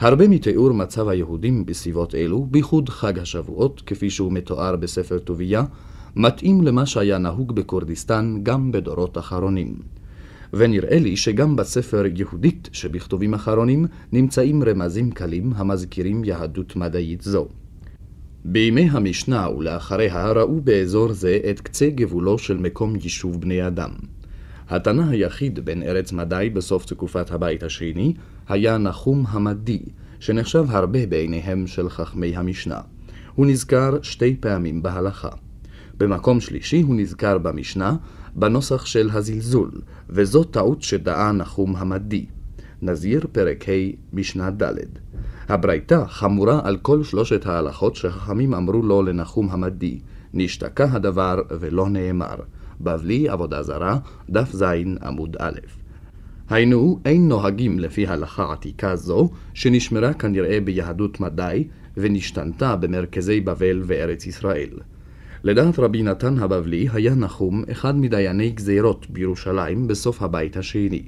הרבה 0.00 0.28
מתיאור 0.28 0.72
מצב 0.72 1.08
היהודים 1.08 1.66
בסביבות 1.66 2.14
אלו, 2.14 2.46
בייחוד 2.50 2.88
חג 2.88 3.18
השבועות, 3.18 3.82
כפי 3.86 4.10
שהוא 4.10 4.32
מתואר 4.32 4.76
בספר 4.76 5.18
טוביה, 5.18 5.64
מתאים 6.16 6.62
למה 6.62 6.86
שהיה 6.86 7.18
נהוג 7.18 7.52
בכורדיסטן 7.54 8.38
גם 8.42 8.72
בדורות 8.72 9.18
אחרונים. 9.18 9.74
ונראה 10.56 10.98
לי 10.98 11.16
שגם 11.16 11.56
בספר 11.56 12.04
יהודית 12.16 12.68
שבכתובים 12.72 13.34
אחרונים 13.34 13.86
נמצאים 14.12 14.62
רמזים 14.62 15.10
קלים 15.10 15.52
המזכירים 15.56 16.24
יהדות 16.24 16.76
מדעית 16.76 17.22
זו. 17.22 17.48
בימי 18.44 18.88
המשנה 18.90 19.48
ולאחריה 19.50 20.32
ראו 20.32 20.60
באזור 20.60 21.12
זה 21.12 21.38
את 21.50 21.60
קצה 21.60 21.90
גבולו 21.90 22.38
של 22.38 22.56
מקום 22.56 22.96
יישוב 22.96 23.40
בני 23.40 23.66
אדם. 23.66 23.90
התנא 24.68 25.02
היחיד 25.02 25.64
בין 25.64 25.82
ארץ 25.82 26.12
מדי 26.12 26.50
בסוף 26.54 26.86
תקופת 26.86 27.30
הבית 27.30 27.62
השני 27.62 28.14
היה 28.48 28.78
נחום 28.78 29.24
המדי, 29.28 29.80
שנחשב 30.20 30.64
הרבה 30.68 31.06
בעיניהם 31.06 31.66
של 31.66 31.88
חכמי 31.88 32.36
המשנה. 32.36 32.80
הוא 33.34 33.46
נזכר 33.46 34.02
שתי 34.02 34.36
פעמים 34.40 34.82
בהלכה. 34.82 35.28
במקום 35.98 36.40
שלישי 36.40 36.80
הוא 36.80 36.94
נזכר 36.94 37.38
במשנה 37.38 37.96
בנוסח 38.36 38.86
של 38.86 39.10
הזלזול, 39.12 39.70
וזו 40.08 40.44
טעות 40.44 40.82
שדעה 40.82 41.32
נחום 41.32 41.76
המדי. 41.76 42.26
נזיר 42.82 43.26
פרק 43.32 43.68
ה' 43.68 43.72
משנה 44.12 44.50
ד'. 44.50 44.74
הברייתא 45.48 46.04
חמורה 46.08 46.60
על 46.64 46.76
כל 46.76 47.04
שלושת 47.04 47.46
ההלכות 47.46 47.96
שחכמים 47.96 48.54
אמרו 48.54 48.82
לו 48.82 49.02
לנחום 49.02 49.50
המדי, 49.50 49.98
נשתקע 50.34 50.86
הדבר 50.92 51.42
ולא 51.60 51.88
נאמר. 51.88 52.36
בבלי 52.80 53.28
עבודה 53.28 53.62
זרה, 53.62 53.98
דף 54.30 54.52
ז 54.52 54.62
עמוד 55.02 55.36
א'. 55.40 55.58
היינו, 56.48 57.00
אין 57.04 57.28
נוהגים 57.28 57.78
לפי 57.78 58.06
הלכה 58.06 58.52
עתיקה 58.52 58.96
זו, 58.96 59.30
שנשמרה 59.54 60.12
כנראה 60.12 60.60
ביהדות 60.60 61.20
מדי, 61.20 61.68
ונשתנתה 61.96 62.76
במרכזי 62.76 63.40
בבל 63.40 63.82
וארץ 63.84 64.26
ישראל. 64.26 64.70
לדעת 65.44 65.78
רבי 65.78 66.02
נתן 66.02 66.38
הבבלי 66.38 66.88
היה 66.92 67.14
נחום 67.14 67.64
אחד 67.72 67.96
מדייני 67.96 68.50
גזירות 68.50 69.06
בירושלים 69.10 69.86
בסוף 69.86 70.22
הבית 70.22 70.56
השני. 70.56 71.02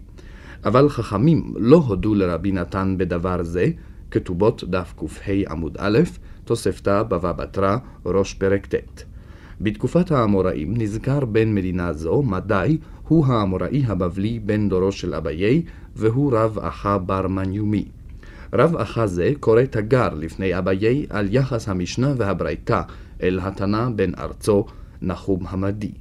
אבל 0.64 0.88
חכמים 0.88 1.54
לא 1.56 1.76
הודו 1.76 2.14
לרבי 2.14 2.52
נתן 2.52 2.94
בדבר 2.98 3.42
זה, 3.42 3.70
כתובות 4.10 4.64
דף 4.64 4.94
קה 4.96 5.32
עמוד 5.50 5.76
א', 5.78 5.98
תוספתא 6.44 7.02
בבא 7.02 7.32
בתרא, 7.32 7.76
ראש 8.06 8.34
פרק 8.34 8.74
ט'. 8.74 9.04
בתקופת 9.60 10.10
האמוראים 10.10 10.74
נזכר 10.76 11.24
בן 11.24 11.54
מדינה 11.54 11.92
זו, 11.92 12.22
מדי, 12.22 12.78
הוא 13.08 13.26
האמוראי 13.26 13.82
הבבלי 13.86 14.38
בן 14.38 14.68
דורו 14.68 14.92
של 14.92 15.14
אביי, 15.14 15.62
והוא 15.96 16.32
רב 16.36 16.58
אחא 16.58 16.98
בר 16.98 17.28
מניומי. 17.28 17.84
רב 18.52 18.76
אחא 18.76 19.06
זה 19.06 19.32
קורא 19.40 19.62
תגר 19.62 20.08
לפני 20.14 20.58
אביי 20.58 21.06
על 21.10 21.28
יחס 21.30 21.68
המשנה 21.68 22.14
והברייתא 22.16 22.82
אל 23.22 23.40
התנא 23.42 23.88
בן 23.96 24.10
ארצו, 24.18 24.64
נחום 25.02 25.40
המדי. 25.48 25.92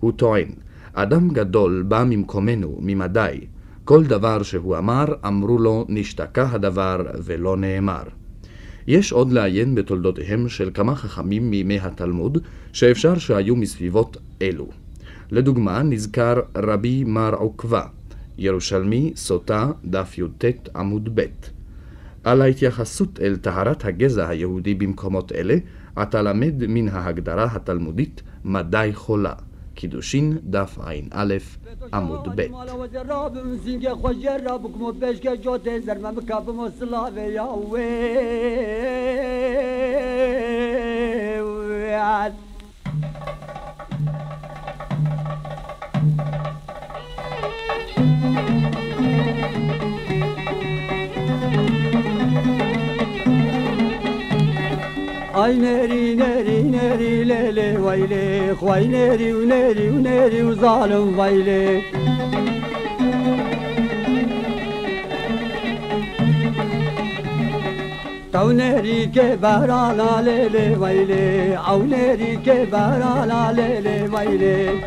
הוא 0.00 0.12
טוען, 0.12 0.48
אדם 0.92 1.28
גדול 1.28 1.84
בא 1.88 2.04
ממקומנו, 2.06 2.78
ממדי. 2.80 3.40
כל 3.84 4.04
דבר 4.04 4.42
שהוא 4.42 4.78
אמר, 4.78 5.04
אמרו 5.26 5.58
לו, 5.58 5.86
נשתקע 5.88 6.48
הדבר 6.50 7.00
ולא 7.24 7.56
נאמר. 7.56 8.02
יש 8.86 9.12
עוד 9.12 9.32
לעיין 9.32 9.74
בתולדותיהם 9.74 10.48
של 10.48 10.70
כמה 10.74 10.94
חכמים 10.94 11.50
מימי 11.50 11.78
התלמוד, 11.80 12.38
שאפשר 12.72 13.18
שהיו 13.18 13.56
מסביבות 13.56 14.16
אלו. 14.42 14.68
לדוגמה, 15.30 15.82
נזכר 15.82 16.40
רבי 16.56 17.04
מר 17.04 17.34
עוקבא, 17.34 17.86
ירושלמי, 18.38 19.12
סוטה, 19.16 19.70
דף 19.84 20.18
י"ט 20.18 20.44
עמוד 20.76 21.08
ב'. 21.14 21.24
על 22.24 22.42
ההתייחסות 22.42 23.20
אל 23.20 23.36
טהרת 23.36 23.84
הגזע 23.84 24.28
היהודי 24.28 24.74
במקומות 24.74 25.32
אלה, 25.32 25.56
אתה 26.02 26.22
למד 26.22 26.66
מן 26.68 26.88
ההגדרה 26.88 27.48
התלמודית 27.52 28.22
מדי 28.44 28.90
חולה, 28.94 29.32
קידושין 29.74 30.38
דף 30.42 30.78
ע"א 31.10 31.34
עמוד 31.92 32.28
ב'. 32.36 32.46
Ay 55.34 55.58
neri 55.58 56.14
neri 56.14 56.62
neri 56.62 57.24
lele 57.28 57.68
vayle 57.84 58.54
Vay 58.62 58.84
neri 58.86 59.32
neri 59.48 59.88
neri 60.04 60.40
zalim 60.62 61.16
vayle 61.18 61.82
تو 68.32 68.52
نری 68.52 69.06
که 69.06 69.38
برانا 69.40 70.20
لیلی 70.20 70.74
ویلی 70.74 71.54
او 71.54 71.82
נרי 71.82 72.36
که 72.44 72.66
برانا 72.70 73.50
لیلی 73.50 74.08
ویلی 74.14 74.80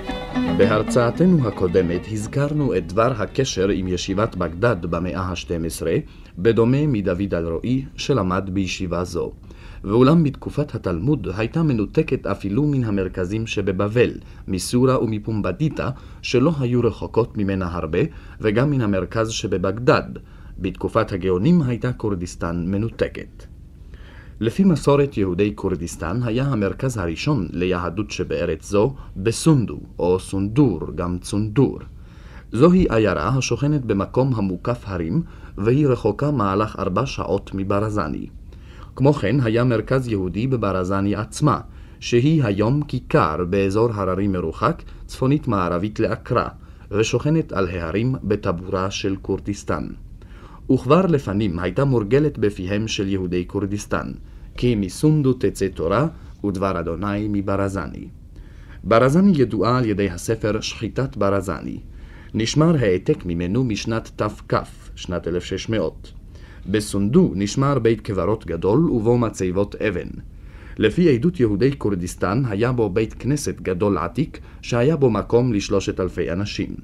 בהרצאתנו 0.57 1.47
הקודמת 1.47 2.07
הזכרנו 2.11 2.75
את 2.77 2.87
דבר 2.87 3.11
הקשר 3.17 3.69
עם 3.69 3.87
ישיבת 3.87 4.35
בגדד 4.35 4.85
במאה 4.85 5.21
ה-12, 5.21 5.87
בדומה 6.37 6.87
מדוד 6.87 7.33
אלרועי 7.33 7.85
שלמד 7.95 8.49
בישיבה 8.53 9.03
זו. 9.03 9.31
ואולם 9.83 10.23
בתקופת 10.23 10.75
התלמוד 10.75 11.27
הייתה 11.37 11.63
מנותקת 11.63 12.27
אפילו 12.27 12.63
מן 12.63 12.83
המרכזים 12.83 13.47
שבבבל, 13.47 14.11
מסורה 14.47 15.03
ומפומבדיטה, 15.03 15.89
שלא 16.21 16.51
היו 16.59 16.81
רחוקות 16.81 17.37
ממנה 17.37 17.75
הרבה, 17.75 17.99
וגם 18.41 18.71
מן 18.71 18.81
המרכז 18.81 19.29
שבבגדד. 19.29 20.09
בתקופת 20.59 21.11
הגאונים 21.11 21.61
הייתה 21.61 21.93
כורדיסטן 21.93 22.63
מנותקת. 22.67 23.45
לפי 24.39 24.63
מסורת 24.63 25.17
יהודי 25.17 25.51
כורדיסטן 25.55 26.19
היה 26.23 26.43
המרכז 26.43 26.97
הראשון 26.97 27.47
ליהדות 27.51 28.11
שבארץ 28.11 28.69
זו 28.69 28.93
בסונדו, 29.17 29.79
או 29.99 30.19
סונדור, 30.19 30.79
גם 30.95 31.17
צונדור. 31.17 31.79
זוהי 32.51 32.85
עיירה 32.89 33.27
השוכנת 33.27 33.85
במקום 33.85 34.35
המוקף 34.35 34.83
הרים, 34.85 35.23
והיא 35.57 35.87
רחוקה 35.87 36.31
מהלך 36.31 36.75
ארבע 36.79 37.05
שעות 37.05 37.51
מברזני. 37.53 38.27
כמו 38.97 39.13
כן 39.13 39.39
היה 39.43 39.63
מרכז 39.63 40.07
יהודי 40.07 40.47
בברזני 40.47 41.15
עצמה, 41.15 41.59
שהיא 41.99 42.43
היום 42.43 42.81
כיכר 42.81 43.45
באזור 43.49 43.89
הררי 43.93 44.27
מרוחק, 44.27 44.83
צפונית 45.05 45.47
מערבית 45.47 45.99
לאקרא, 45.99 46.47
ושוכנת 46.91 47.53
על 47.53 47.67
ההרים 47.67 48.15
בטבורה 48.23 48.91
של 48.91 49.15
כורדיסטן. 49.21 49.87
וכבר 50.71 51.05
לפנים 51.05 51.59
הייתה 51.59 51.85
מורגלת 51.85 52.37
בפיהם 52.37 52.87
של 52.87 53.07
יהודי 53.07 53.43
כורדיסטן, 53.47 54.11
כי 54.55 54.75
מסונדו 54.75 55.33
תצא 55.33 55.67
תורה 55.67 56.07
ודבר 56.45 56.79
אדוני 56.79 57.27
מברזני. 57.29 58.07
ברזני 58.83 59.31
ידועה 59.35 59.77
על 59.77 59.85
ידי 59.85 60.09
הספר 60.09 60.61
שחיטת 60.61 61.17
ברזני. 61.17 61.79
נשמר 62.33 62.75
העתק 62.79 63.25
ממנו 63.25 63.63
משנת 63.63 64.11
תכ, 64.15 64.53
שנת 64.95 65.27
1600. 65.27 66.16
בסונדו 66.67 67.31
נשמר 67.35 67.79
בית 67.79 68.01
קברות 68.01 68.45
גדול 68.45 68.91
ובו 68.91 69.17
מצבות 69.17 69.75
אבן. 69.75 70.07
לפי 70.77 71.15
עדות 71.15 71.39
יהודי 71.39 71.71
כורדיסטן 71.77 72.43
היה 72.47 72.71
בו 72.71 72.89
בית 72.89 73.13
כנסת 73.13 73.61
גדול 73.61 73.97
עתיק 73.97 74.39
שהיה 74.61 74.95
בו 74.95 75.09
מקום 75.09 75.53
לשלושת 75.53 75.99
אלפי 75.99 76.31
אנשים. 76.31 76.75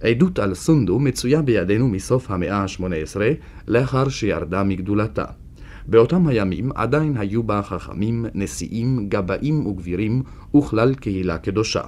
עדות 0.00 0.38
על 0.38 0.54
סונדו 0.54 0.98
מצויה 0.98 1.42
בידינו 1.42 1.88
מסוף 1.88 2.30
המאה 2.30 2.56
ה-18 2.56 3.16
לאחר 3.68 4.08
שירדה 4.08 4.62
מגדולתה. 4.62 5.24
באותם 5.86 6.26
הימים 6.26 6.70
עדיין 6.74 7.16
היו 7.16 7.42
בה 7.42 7.62
חכמים, 7.62 8.26
נשיאים, 8.34 9.08
גבאים 9.08 9.66
וגבירים 9.66 10.22
וכלל 10.56 10.94
קהילה 10.94 11.38
קדושה. 11.38 11.82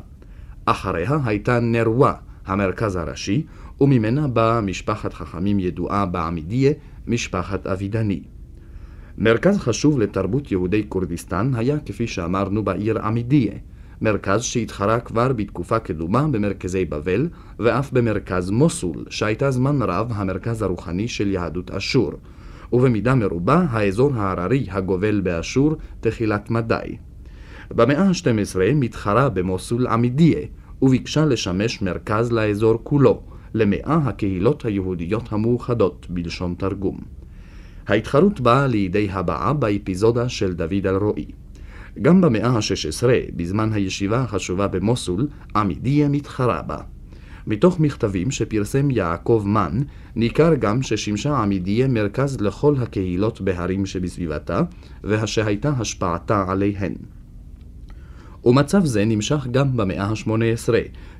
אחריה 0.64 1.18
הייתה 1.24 1.60
נרווה, 1.60 2.14
המרכז 2.46 2.96
הראשי, 2.96 3.46
וממנה 3.80 4.28
באה 4.28 4.60
משפחת 4.60 5.14
חכמים 5.14 5.60
ידועה 5.60 6.06
בעמידיה, 6.06 6.72
משפחת 7.06 7.66
אבידני. 7.66 8.22
מרכז 9.18 9.58
חשוב 9.58 9.98
לתרבות 9.98 10.52
יהודי 10.52 10.84
כורדיסטן 10.88 11.52
היה, 11.54 11.78
כפי 11.86 12.06
שאמרנו, 12.06 12.62
בעיר 12.64 12.98
עמידיה, 12.98 13.52
מרכז 14.00 14.42
שהתחרה 14.42 15.00
כבר 15.00 15.32
בתקופה 15.32 15.78
קדומה 15.78 16.28
במרכזי 16.28 16.84
בבל, 16.84 17.28
ואף 17.58 17.92
במרכז 17.92 18.50
מוסול, 18.50 19.04
שהייתה 19.10 19.50
זמן 19.50 19.82
רב 19.82 20.12
המרכז 20.14 20.62
הרוחני 20.62 21.08
של 21.08 21.30
יהדות 21.30 21.70
אשור, 21.70 22.12
ובמידה 22.72 23.14
מרובה 23.14 23.66
האזור 23.70 24.14
ההררי 24.14 24.66
הגובל 24.70 25.20
באשור 25.20 25.76
תחילת 26.00 26.50
מדי. 26.50 26.96
במאה 27.70 28.02
ה-12 28.02 28.58
מתחרה 28.74 29.28
במוסול 29.28 29.86
עמידיה, 29.86 30.38
וביקשה 30.82 31.24
לשמש 31.24 31.82
מרכז 31.82 32.32
לאזור 32.32 32.78
כולו, 32.82 33.22
למאה 33.54 33.96
הקהילות 34.04 34.64
היהודיות 34.64 35.32
המאוחדות, 35.32 36.06
בלשון 36.10 36.54
תרגום. 36.58 36.98
ההתחרות 37.86 38.40
באה 38.40 38.66
לידי 38.66 39.08
הבעה 39.10 39.52
באפיזודה 39.52 40.28
של 40.28 40.52
דוד 40.52 40.86
אלרועי. 40.86 41.26
גם 42.02 42.20
במאה 42.20 42.48
ה-16, 42.48 43.06
בזמן 43.36 43.72
הישיבה 43.72 44.20
החשובה 44.20 44.68
במוסול, 44.68 45.26
עמידיה 45.56 46.08
מתחרה 46.08 46.62
בה. 46.62 46.78
מתוך 47.46 47.80
מכתבים 47.80 48.30
שפרסם 48.30 48.90
יעקב 48.90 49.42
מן, 49.46 49.80
ניכר 50.16 50.54
גם 50.54 50.82
ששימשה 50.82 51.36
עמידיה 51.38 51.88
מרכז 51.88 52.40
לכל 52.40 52.74
הקהילות 52.78 53.40
בהרים 53.40 53.86
שבסביבתה, 53.86 54.62
ושהייתה 55.04 55.68
השפעתה 55.68 56.44
עליהן. 56.48 56.94
ומצב 58.44 58.84
זה 58.84 59.04
נמשך 59.04 59.46
גם 59.50 59.76
במאה 59.76 60.04
ה-18, 60.04 60.68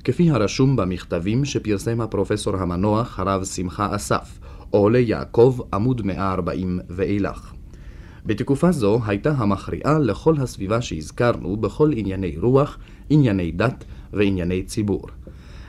כפי 0.05 0.31
הרשום 0.31 0.77
במכתבים 0.77 1.45
שפרסם 1.45 2.01
הפרופסור 2.01 2.57
המנוח 2.57 3.19
הרב 3.19 3.45
שמחה 3.45 3.97
אסף, 3.97 4.39
עולה 4.71 4.99
יעקב 4.99 5.59
עמוד 5.73 6.03
140 6.05 6.81
ואילך. 6.91 7.53
בתקופה 8.27 8.73
זו 8.73 9.01
הייתה 9.07 9.31
המכריעה 9.31 9.99
לכל 9.99 10.35
הסביבה 10.39 10.83
שהזכרנו 10.83 11.57
בכל 11.57 11.91
ענייני 11.95 12.37
רוח, 12.37 12.79
ענייני 13.11 13.53
דת 13.53 13.85
וענייני 14.13 14.63
ציבור. 14.63 15.07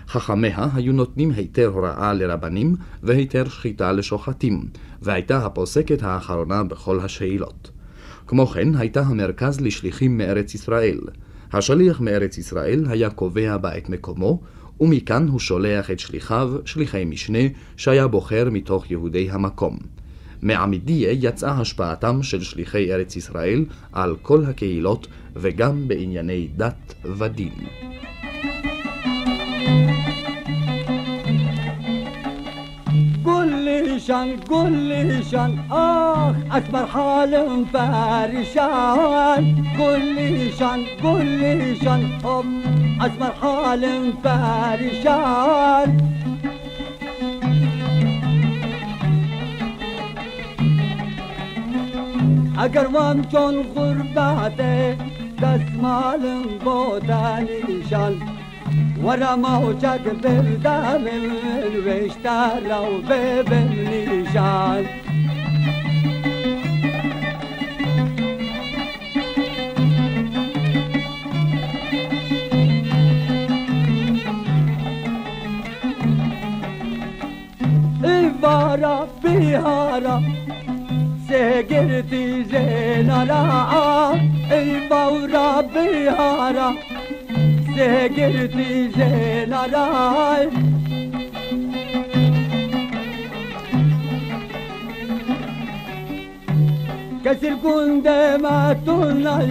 חכמיה 0.07 0.67
היו 0.73 0.93
נותנים 0.93 1.31
היתר 1.31 1.67
הוראה 1.67 2.13
לרבנים 2.13 2.75
והיתר 3.03 3.49
שחיטה 3.49 3.91
לשוחטים, 3.91 4.65
והייתה 5.01 5.45
הפוסקת 5.45 6.03
האחרונה 6.03 6.63
בכל 6.63 6.99
השאלות. 6.99 7.71
כמו 8.27 8.47
כן 8.47 8.75
הייתה 8.75 9.01
המרכז 9.01 9.61
לשליחים 9.61 10.17
מארץ 10.17 10.55
ישראל. 10.55 10.99
השליח 11.57 12.01
מארץ 12.01 12.37
ישראל 12.37 12.85
היה 12.89 13.09
קובע 13.09 13.57
בה 13.57 13.77
את 13.77 13.89
מקומו, 13.89 14.41
ומכאן 14.79 15.27
הוא 15.27 15.39
שולח 15.39 15.91
את 15.91 15.99
שליחיו, 15.99 16.51
שליחי 16.65 17.05
משנה, 17.05 17.39
שהיה 17.77 18.07
בוחר 18.07 18.47
מתוך 18.51 18.91
יהודי 18.91 19.29
המקום. 19.31 19.77
מעמידיה 20.41 21.11
יצאה 21.11 21.51
השפעתם 21.51 22.23
של 22.23 22.43
שליחי 22.43 22.93
ארץ 22.93 23.15
ישראל 23.15 23.65
על 23.93 24.15
כל 24.21 24.45
הקהילות 24.45 25.07
וגם 25.35 25.87
בענייני 25.87 26.47
דת 26.55 26.93
ודין. 27.17 27.53
thank 29.67 29.89
you 29.89 30.04
گلشن 34.05 34.35
گلشن 34.49 35.51
آخ 35.69 36.35
اکبر 36.51 36.85
حالم 36.85 37.65
پریشان. 37.65 39.43
گلشن 39.79 40.79
گلشن 41.03 42.01
آب 42.23 42.45
اکبر 43.01 43.31
حالم 43.31 44.11
پریشان. 44.23 46.01
اگر 52.57 52.87
وام 52.87 53.21
چون 53.21 53.55
مالم 53.75 54.97
دستمالم 55.41 56.41
بودنیشان 56.63 58.21
ورا 59.03 59.35
ما 59.35 59.49
هو 59.49 59.71
جاك 59.71 60.01
بالدم 60.23 61.05
واشتروا 61.85 63.01
بالنيجان 63.47 64.85
بارا 78.41 79.07
بهارا 79.23 80.23
سجرتي 81.29 82.43
زينارا 82.43 83.41
اي 84.51 84.87
بورا 84.89 85.61
بهارا 85.61 86.75
girdi 88.16 88.90
zenaray 88.96 90.46
Kesil 97.24 97.56
kunde 97.62 98.20
matunay 98.44 99.50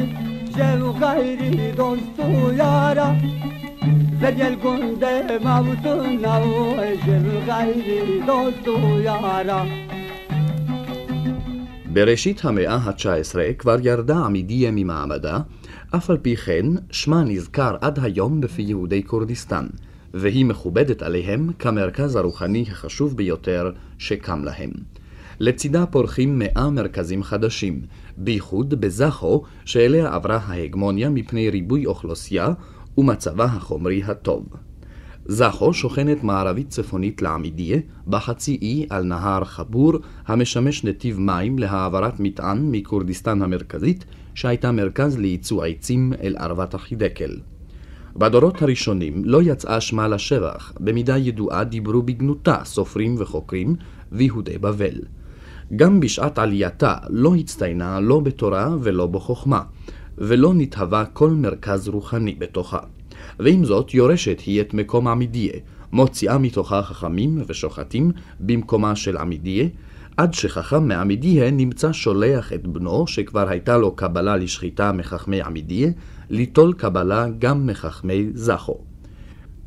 Jev 0.55 0.81
gayri 1.01 1.77
dostu 1.77 2.27
yara 2.61 3.09
Vecel 4.21 4.55
kunde 4.63 5.13
mavtuna 5.45 6.35
Jev 7.05 7.27
gayri 7.49 7.99
dostu 8.27 8.75
yara 9.07 9.61
בראשית 11.93 12.45
המאה 12.45 12.75
ה-19 12.75 13.53
כבר 13.59 13.77
ירדה 13.81 14.17
עמידיה 14.17 14.71
ממעמדה, 14.71 15.39
אף 15.96 16.10
על 16.10 16.16
פי 16.16 16.36
כן, 16.36 16.66
שמה 16.90 17.22
נזכר 17.24 17.76
עד 17.80 17.98
היום 18.02 18.40
בפי 18.40 18.62
יהודי 18.62 19.02
כורדיסטן, 19.06 19.66
והיא 20.14 20.44
מכובדת 20.44 21.02
עליהם 21.02 21.50
כמרכז 21.58 22.16
הרוחני 22.16 22.64
החשוב 22.70 23.16
ביותר 23.16 23.72
שקם 23.98 24.44
להם. 24.44 24.70
לצידה 25.40 25.86
פורחים 25.86 26.38
מאה 26.38 26.70
מרכזים 26.70 27.22
חדשים, 27.22 27.82
בייחוד 28.16 28.74
בזכו, 28.80 29.42
שאליה 29.64 30.14
עברה 30.14 30.36
ההגמוניה 30.36 31.10
מפני 31.10 31.50
ריבוי 31.50 31.86
אוכלוסייה 31.86 32.48
ומצבה 32.98 33.44
החומרי 33.44 34.02
הטוב. 34.04 34.46
זכו 35.26 35.74
שוכנת 35.74 36.24
מערבית 36.24 36.68
צפונית 36.68 37.22
לעמידיה, 37.22 37.78
בחצי 38.06 38.58
אי 38.62 38.86
על 38.90 39.04
נהר 39.04 39.44
חבור, 39.44 39.92
המשמש 40.26 40.84
נתיב 40.84 41.20
מים 41.20 41.58
להעברת 41.58 42.20
מטען 42.20 42.70
מכורדיסטן 42.70 43.42
המרכזית, 43.42 44.04
שהייתה 44.34 44.72
מרכז 44.72 45.18
לייצוא 45.18 45.64
עצים 45.64 46.12
אל 46.22 46.36
ערוות 46.38 46.74
החידקל. 46.74 47.36
בדורות 48.16 48.62
הראשונים 48.62 49.22
לא 49.24 49.42
יצאה 49.42 49.80
שמה 49.80 50.08
לשבח, 50.08 50.72
במידה 50.80 51.18
ידועה 51.18 51.64
דיברו 51.64 52.02
בגנותה 52.02 52.56
סופרים 52.64 53.14
וחוקרים 53.18 53.76
ויהודי 54.12 54.58
בבל. 54.58 55.00
גם 55.76 56.00
בשעת 56.00 56.38
עלייתה 56.38 56.94
לא 57.08 57.34
הצטיינה 57.34 58.00
לא 58.00 58.20
בתורה 58.20 58.76
ולא 58.82 59.06
בחוכמה, 59.06 59.62
ולא 60.18 60.54
נתהווה 60.54 61.04
כל 61.04 61.30
מרכז 61.30 61.88
רוחני 61.88 62.34
בתוכה. 62.34 62.78
ועם 63.38 63.64
זאת 63.64 63.94
יורשת 63.94 64.40
היא 64.40 64.60
את 64.60 64.74
מקום 64.74 65.08
עמידיה, 65.08 65.52
מוציאה 65.92 66.38
מתוכה 66.38 66.82
חכמים 66.82 67.42
ושוחטים 67.46 68.10
במקומה 68.40 68.96
של 68.96 69.16
עמידיה, 69.16 69.68
עד 70.16 70.34
שחכם 70.34 70.88
מעמידיה 70.88 71.50
נמצא 71.50 71.92
שולח 71.92 72.52
את 72.52 72.66
בנו, 72.66 73.06
שכבר 73.06 73.48
הייתה 73.48 73.78
לו 73.78 73.96
קבלה 73.96 74.36
לשחיטה 74.36 74.92
מחכמי 74.92 75.42
עמידיה, 75.42 75.90
ליטול 76.30 76.72
קבלה 76.72 77.26
גם 77.38 77.66
מחכמי 77.66 78.26
זכו. 78.34 78.78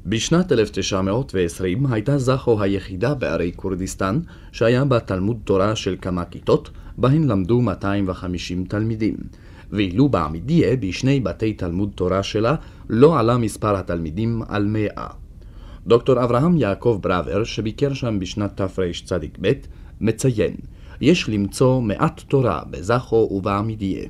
בשנת 0.06 0.52
1920 0.52 1.86
הייתה 1.86 2.18
זכו 2.18 2.62
היחידה 2.62 3.14
בערי 3.14 3.52
כורדיסטן, 3.56 4.20
שהיה 4.52 4.86
בה 4.86 5.00
תלמוד 5.00 5.38
תורה 5.44 5.76
של 5.76 5.96
כמה 6.02 6.26
כיתות, 6.26 6.70
בהן 6.98 7.24
למדו 7.24 7.62
250 7.62 8.66
תלמידים. 8.66 9.16
ואילו 9.72 10.10
בעמידיה, 10.10 10.76
בשני 10.76 11.20
בתי 11.20 11.54
תלמוד 11.54 11.92
תורה 11.96 12.24
שלה, 12.24 12.56
לא 12.90 13.20
עלה 13.20 13.38
מספר 13.38 13.76
התלמידים 13.76 14.42
על 14.48 14.66
מאה. 14.66 15.08
דוקטור 15.88 16.24
אברהם 16.24 16.58
יעקב 16.58 17.00
בראבר, 17.02 17.44
שביקר 17.44 17.94
שם 17.94 18.20
בשנת 18.20 18.58
תרצ"ב, 18.62 19.52
מציין, 20.02 20.56
יש 21.02 21.30
למצוא 21.30 21.82
מעט 21.82 22.22
תורה 22.28 22.62
בזכו 22.70 23.30
ובעמידיה. 23.32 24.04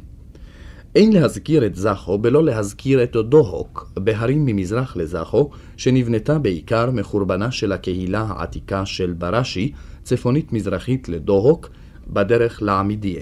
אין 0.95 1.13
להזכיר 1.13 1.65
את 1.65 1.75
זכו 1.75 2.17
בלא 2.17 2.43
להזכיר 2.43 3.03
את 3.03 3.15
דוהוק, 3.15 3.91
בהרים 3.95 4.45
ממזרח 4.45 4.97
לזכו, 4.97 5.49
שנבנתה 5.77 6.39
בעיקר 6.39 6.91
מחורבנה 6.91 7.51
של 7.51 7.71
הקהילה 7.71 8.25
העתיקה 8.29 8.85
של 8.85 9.13
בראשי, 9.17 9.71
צפונית-מזרחית 10.03 11.09
לדוהוק, 11.09 11.69
בדרך 12.07 12.61
לעמידיה. 12.61 13.21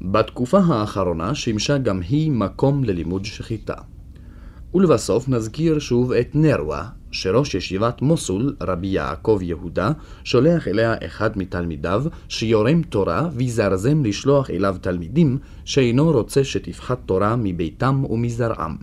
בתקופה 0.00 0.58
האחרונה 0.58 1.34
שימשה 1.34 1.78
גם 1.78 2.00
היא 2.00 2.30
מקום 2.30 2.84
ללימוד 2.84 3.24
שחיטה. 3.24 3.74
ולבסוף 4.74 5.28
נזכיר 5.28 5.78
שוב 5.78 6.12
את 6.12 6.34
נרווה, 6.34 6.88
שראש 7.12 7.54
ישיבת 7.54 8.02
מוסול, 8.02 8.56
רבי 8.60 8.86
יעקב 8.86 9.38
יהודה, 9.42 9.92
שולח 10.24 10.68
אליה 10.68 10.94
אחד 11.06 11.38
מתלמידיו, 11.38 12.04
שיורם 12.28 12.82
תורה 12.82 13.28
ויזרזם 13.32 14.04
לשלוח 14.04 14.50
אליו 14.50 14.76
תלמידים, 14.80 15.38
שאינו 15.64 16.10
רוצה 16.10 16.44
שתפחת 16.44 16.98
תורה 17.06 17.36
מביתם 17.36 18.04
ומזרעם. 18.10 18.76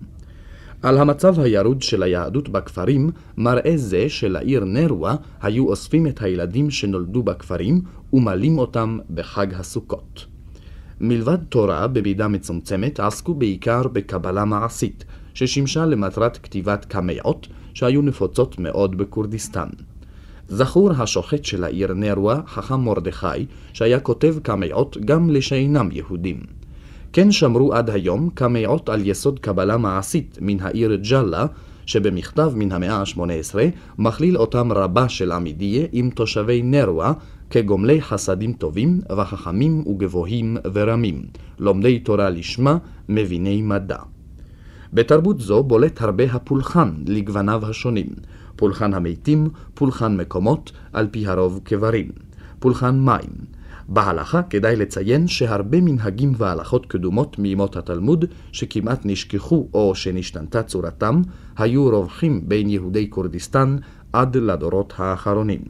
על 0.81 0.97
המצב 0.97 1.39
הירוד 1.39 1.81
של 1.81 2.03
היהדות 2.03 2.49
בכפרים, 2.49 3.09
מראה 3.37 3.73
זה 3.75 4.09
שלעיר 4.09 4.63
נרווה 4.63 5.15
היו 5.41 5.67
אוספים 5.67 6.07
את 6.07 6.21
הילדים 6.21 6.69
שנולדו 6.69 7.23
בכפרים 7.23 7.81
ומלאים 8.13 8.57
אותם 8.57 8.99
בחג 9.13 9.53
הסוכות. 9.53 10.25
מלבד 11.01 11.37
תורה 11.49 11.87
במידה 11.87 12.27
מצומצמת, 12.27 12.99
עסקו 12.99 13.33
בעיקר 13.33 13.81
בקבלה 13.87 14.45
מעשית, 14.45 15.05
ששימשה 15.39 15.85
למטרת 15.85 16.37
כתיבת 16.37 16.85
קמעות 16.85 17.47
שהיו 17.73 18.01
נפוצות 18.01 18.59
מאוד 18.59 18.97
בכורדיסטן. 18.97 19.67
זכור 20.47 20.91
השוחט 20.91 21.45
של 21.45 21.63
העיר 21.63 21.93
נרווה, 21.93 22.41
חכם 22.47 22.79
מרדכי, 22.79 23.45
שהיה 23.73 23.99
כותב 23.99 24.35
קמעות 24.43 24.97
גם 25.05 25.29
לשאינם 25.29 25.89
יהודים. 25.91 26.39
כן 27.13 27.31
שמרו 27.31 27.73
עד 27.73 27.89
היום 27.89 28.29
קמעות 28.33 28.89
על 28.89 29.07
יסוד 29.07 29.39
קבלה 29.39 29.77
מעשית 29.77 30.37
מן 30.41 30.59
העיר 30.59 30.95
ג'אלה, 30.95 31.45
שבמכתב 31.85 32.51
מן 32.55 32.71
המאה 32.71 32.95
ה-18 32.95 33.55
מכליל 33.97 34.37
אותם 34.37 34.71
רבה 34.71 35.09
של 35.09 35.31
עמידיה 35.31 35.87
עם 35.91 36.09
תושבי 36.09 36.61
נרווה 36.61 37.13
כגומלי 37.49 38.01
חסדים 38.01 38.53
טובים 38.53 39.01
וחכמים 39.17 39.87
וגבוהים 39.87 40.57
ורמים, 40.73 41.23
לומדי 41.59 41.99
תורה 41.99 42.29
לשמה, 42.29 42.77
מביני 43.09 43.61
מדע. 43.61 44.18
בתרבות 44.93 45.39
זו 45.39 45.63
בולט 45.63 46.01
הרבה 46.01 46.23
הפולחן 46.23 46.91
לגווניו 47.07 47.65
השונים, 47.65 48.07
פולחן 48.55 48.93
המתים, 48.93 49.47
פולחן 49.73 50.17
מקומות, 50.17 50.71
על 50.93 51.07
פי 51.11 51.27
הרוב 51.27 51.59
קברים, 51.63 52.11
פולחן 52.59 52.99
מים. 52.99 53.59
בהלכה 53.89 54.41
כדאי 54.43 54.75
לציין 54.75 55.27
שהרבה 55.27 55.81
מנהגים 55.81 56.33
והלכות 56.37 56.85
קדומות 56.85 57.39
מימות 57.39 57.75
התלמוד, 57.75 58.25
שכמעט 58.51 59.01
נשכחו 59.05 59.67
או 59.73 59.95
שנשתנתה 59.95 60.63
צורתם, 60.63 61.21
היו 61.57 61.85
רווחים 61.89 62.41
בין 62.47 62.69
יהודי 62.69 63.09
כורדיסטן 63.09 63.77
עד 64.13 64.37
לדורות 64.37 64.93
האחרונים. 64.97 65.61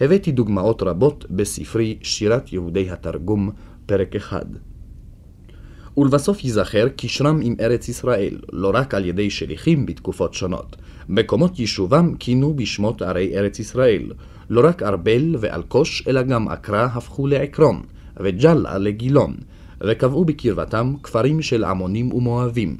הבאתי 0.00 0.32
דוגמאות 0.32 0.82
רבות 0.82 1.24
בספרי 1.30 1.98
שירת 2.02 2.52
יהודי 2.52 2.90
התרגום, 2.90 3.50
פרק 3.86 4.16
אחד. 4.16 4.46
ולבסוף 5.96 6.44
ייזכר 6.44 6.88
קשרם 6.96 7.40
עם 7.42 7.54
ארץ 7.60 7.88
ישראל, 7.88 8.38
לא 8.52 8.70
רק 8.74 8.94
על 8.94 9.04
ידי 9.04 9.30
שליחים 9.30 9.86
בתקופות 9.86 10.34
שונות. 10.34 10.76
מקומות 11.08 11.58
יישובם 11.58 12.14
כינו 12.18 12.54
בשמות 12.54 13.02
ערי 13.02 13.38
ארץ 13.38 13.58
ישראל. 13.58 14.02
לא 14.50 14.60
רק 14.64 14.82
ארבל 14.82 15.36
ואלקוש, 15.38 16.04
אלא 16.08 16.22
גם 16.22 16.48
עקרה 16.48 16.84
הפכו 16.84 17.26
לעקרון, 17.26 17.82
וג'אלה 18.20 18.78
לגילון, 18.78 19.34
וקבעו 19.80 20.24
בקרבתם 20.24 20.94
כפרים 21.02 21.42
של 21.42 21.64
עמונים 21.64 22.12
ומואבים. 22.12 22.76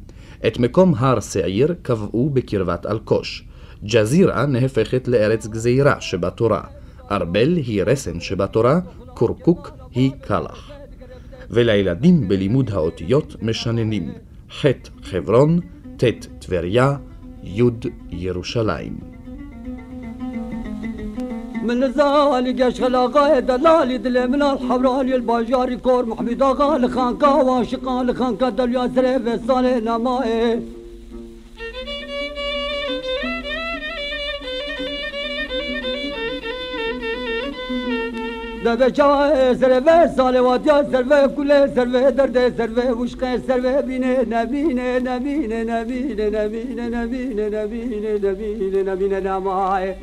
את 0.46 0.58
מקום 0.58 0.94
הר 0.96 1.20
שעיר 1.20 1.74
קבעו 1.82 2.30
בקרבת 2.30 2.86
אלקוש. 2.86 3.44
ג'זירה 3.84 4.46
נהפכת 4.46 5.08
לארץ 5.08 5.46
גזירה 5.46 6.00
שבתורה. 6.00 6.60
ארבל 7.10 7.56
היא 7.56 7.82
רסן 7.82 8.20
שבתורה, 8.20 8.80
קורקוק 9.14 9.70
היא 9.94 10.10
קלח. 10.20 10.73
ולילדים 11.53 12.27
בלימוד 12.27 12.69
האותיות 12.71 13.35
משננים 13.41 14.11
ח' 14.51 14.65
חברון, 15.03 15.59
ט' 15.97 16.25
טבריה, 16.39 16.95
י' 17.43 17.63
ירושלים. 18.11 19.19
من 21.63 21.83
ذلك 21.83 22.59
يشغل 22.59 22.95
غاية 22.95 23.39
دلالي 23.39 23.97
دل 23.97 24.27
من 24.27 24.41
الحوراني 24.41 25.15
الباجاري 25.15 25.77
كور 25.77 26.05
محمد 26.05 26.43
غال 26.43 26.91
خان 26.91 27.17
كا 27.17 27.27
واشقان 27.27 28.13
خان 28.13 28.35
كدل 28.37 28.73
ياسر 28.75 29.19
في 29.19 29.39
دبه 38.64 38.90
جوا 38.90 39.52
زربه 39.54 40.06
سالواتیا 40.16 40.82
زربه 40.82 41.28
کل 41.36 41.66
زربه 41.66 42.10
درد 42.10 42.56
زربه 42.56 42.92
وشقه 42.92 43.36
زربه 43.48 43.82
بینه 43.82 44.12
نبینه 44.34 44.98
نبینه 44.98 45.64
نبینه 45.64 46.30
نبینه 46.30 46.88
نبینه 46.88 47.48
نبینه 47.48 48.12
نبینه 48.18 48.82
نبینه 48.82 49.20
نمایه 49.20 49.96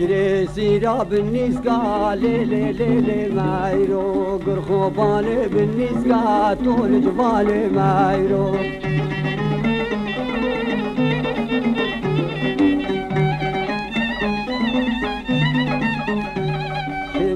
Գրեսիրա 0.00 0.92
բնիսկա 1.08 1.78
լելելելե 2.20 3.16
մայրո 3.36 4.04
գրխոբալե 4.44 5.34
բնիսկա 5.54 6.20
տոլջվալե 6.60 7.58
մայրո 7.74 8.46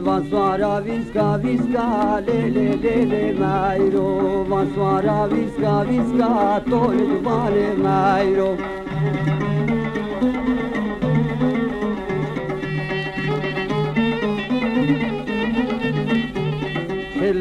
Vansvara 0.06 0.74
viska 0.86 1.28
viska 1.44 1.86
le 2.26 2.40
le 2.56 2.68
le 2.84 2.96
le 3.12 3.24
mairo 3.42 4.08
Vansvara 4.54 5.20
viska 5.34 5.76
viska 5.90 6.32
tol 6.70 6.98
vale 7.28 7.68
mairo 7.84 8.50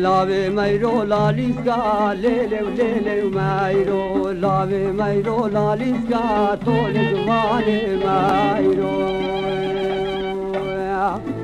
lave 0.03 0.49
mai 0.49 0.77
ro 0.77 1.03
la 1.11 1.31
lisca, 1.31 2.13
leleu, 2.21 2.67
leleu 2.77 3.29
mai 3.37 3.83
ro, 3.89 4.33
lave 4.43 4.91
mai 4.99 5.21
ro 5.27 5.37
la 5.55 5.75
lisca, 5.75 6.23
tole 6.65 7.05
mai 7.27 8.65
ro. 8.79 8.93
Yeah. 10.93 11.42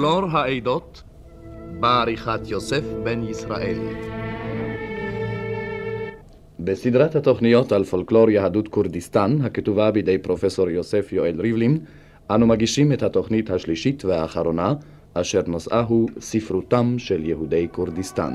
מפולקלור 0.00 0.38
העדות 0.38 1.02
בעריכת 1.80 2.40
יוסף 2.46 2.82
בן 3.04 3.22
ישראל. 3.22 3.78
בסדרת 6.60 7.16
התוכניות 7.16 7.72
על 7.72 7.84
פולקלור 7.84 8.30
יהדות 8.30 8.68
כורדיסטן, 8.68 9.36
הכתובה 9.44 9.90
בידי 9.90 10.18
פרופסור 10.18 10.70
יוסף 10.70 11.12
יואל 11.12 11.40
ריבלין, 11.40 11.78
אנו 12.30 12.46
מגישים 12.46 12.92
את 12.92 13.02
התוכנית 13.02 13.50
השלישית 13.50 14.04
והאחרונה, 14.04 14.74
אשר 15.14 15.40
נושאה 15.46 15.80
הוא 15.80 16.08
ספרותם 16.20 16.94
של 16.98 17.24
יהודי 17.24 17.68
כורדיסטן. 17.72 18.32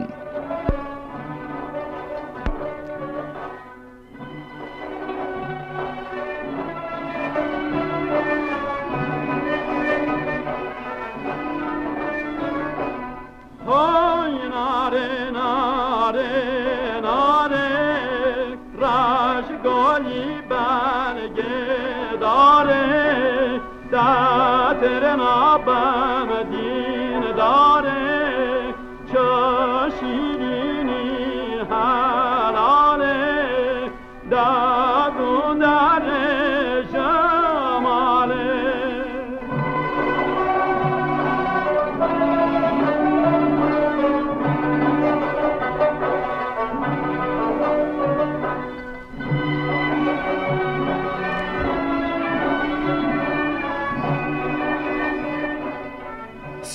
cannot 25.15 25.65
bear. 25.65 26.14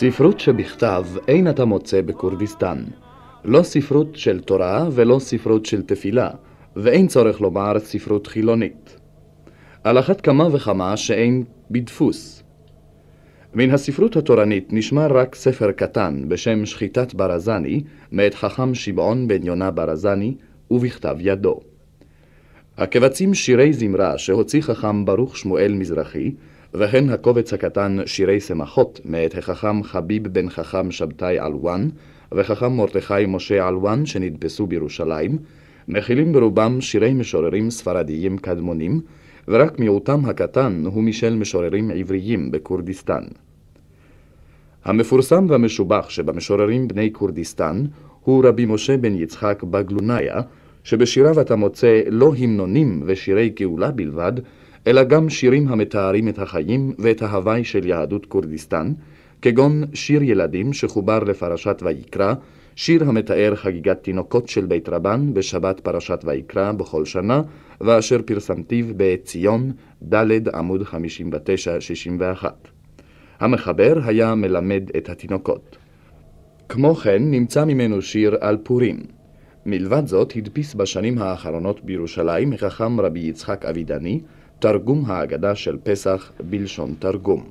ספרות 0.00 0.40
שבכתב 0.40 1.04
אין 1.28 1.50
אתה 1.50 1.64
מוצא 1.64 2.00
בכורדיסטן. 2.00 2.84
לא 3.44 3.62
ספרות 3.62 4.16
של 4.16 4.40
תורה 4.40 4.88
ולא 4.92 5.18
ספרות 5.18 5.66
של 5.66 5.82
תפילה, 5.82 6.30
ואין 6.76 7.06
צורך 7.06 7.40
לומר 7.40 7.78
ספרות 7.78 8.26
חילונית. 8.26 8.96
על 9.84 9.98
אחת 9.98 10.20
כמה 10.20 10.48
וכמה 10.52 10.96
שאין 10.96 11.44
בדפוס. 11.70 12.42
מן 13.54 13.70
הספרות 13.70 14.16
התורנית 14.16 14.72
נשמר 14.72 15.16
רק 15.16 15.34
ספר 15.34 15.72
קטן 15.72 16.24
בשם 16.28 16.66
שחיטת 16.66 17.14
ברזני, 17.14 17.82
מאת 18.12 18.34
חכם 18.34 18.74
שמעון 18.74 19.28
בן 19.28 19.42
יונה 19.42 19.70
ברזני, 19.70 20.34
ובכתב 20.70 21.16
ידו. 21.20 21.60
הקבצים 22.78 23.34
שירי 23.34 23.72
זמרה 23.72 24.18
שהוציא 24.18 24.62
חכם 24.62 25.04
ברוך 25.04 25.36
שמואל 25.36 25.72
מזרחי, 25.72 26.32
וכן 26.74 27.08
הקובץ 27.08 27.52
הקטן 27.52 27.96
שירי 28.06 28.40
שמחות 28.40 29.00
מאת 29.04 29.38
החכם 29.38 29.82
חביב 29.82 30.28
בן 30.28 30.50
חכם 30.50 30.90
שבתאי 30.90 31.38
עלואן 31.38 31.88
וחכם 32.32 32.72
מרדכי 32.72 33.26
משה 33.28 33.68
עלואן 33.68 34.06
שנדפסו 34.06 34.66
בירושלים, 34.66 35.38
מכילים 35.88 36.32
ברובם 36.32 36.80
שירי 36.80 37.14
משוררים 37.14 37.70
ספרדיים 37.70 38.38
קדמונים, 38.38 39.00
ורק 39.48 39.78
מיעוטם 39.78 40.24
הקטן 40.24 40.82
הוא 40.86 41.02
משל 41.02 41.34
משוררים 41.34 41.90
עבריים 41.90 42.50
בכורדיסטן. 42.50 43.22
המפורסם 44.84 45.46
והמשובח 45.48 46.10
שבמשוררים 46.10 46.88
בני 46.88 47.12
כורדיסטן 47.12 47.84
הוא 48.24 48.44
רבי 48.44 48.66
משה 48.66 48.96
בן 48.96 49.14
יצחק 49.14 49.62
בגלוניה, 49.62 50.40
שבשיריו 50.84 51.40
אתה 51.40 51.56
מוצא 51.56 52.00
לא 52.10 52.32
המנונים 52.38 53.02
ושירי 53.06 53.48
גאולה 53.48 53.90
בלבד, 53.90 54.32
אלא 54.86 55.04
גם 55.04 55.28
שירים 55.28 55.68
המתארים 55.68 56.28
את 56.28 56.38
החיים 56.38 56.92
ואת 56.98 57.22
ההוואי 57.22 57.64
של 57.64 57.86
יהדות 57.86 58.26
כורדיסטן, 58.26 58.92
כגון 59.42 59.84
שיר 59.94 60.22
ילדים 60.22 60.72
שחובר 60.72 61.18
לפרשת 61.18 61.82
ויקרא, 61.82 62.34
שיר 62.76 63.04
המתאר 63.04 63.52
חגיגת 63.56 64.02
תינוקות 64.02 64.48
של 64.48 64.66
בית 64.66 64.88
רבן 64.88 65.34
בשבת 65.34 65.80
פרשת 65.80 66.20
ויקרא 66.24 66.72
בכל 66.72 67.04
שנה, 67.04 67.42
ואשר 67.80 68.22
פרסמתיו 68.24 68.86
בציון, 68.96 69.72
ד' 70.02 70.48
עמוד 70.54 70.82
59-61. 72.42 72.44
המחבר 73.40 73.98
היה 74.04 74.34
מלמד 74.34 74.82
את 74.96 75.08
התינוקות. 75.08 75.76
כמו 76.68 76.94
כן 76.94 77.30
נמצא 77.30 77.64
ממנו 77.64 78.02
שיר 78.02 78.36
על 78.40 78.56
פורים. 78.62 79.00
מלבד 79.66 80.06
זאת 80.06 80.32
הדפיס 80.36 80.74
בשנים 80.74 81.18
האחרונות 81.18 81.84
בירושלים 81.84 82.52
החכם 82.52 83.00
רבי 83.00 83.20
יצחק 83.20 83.64
אבידני, 83.64 84.20
תרגום 84.60 85.04
האגדה 85.06 85.54
של 85.54 85.76
פסח 85.82 86.32
בלשון 86.40 86.94
תרגום. 86.98 87.44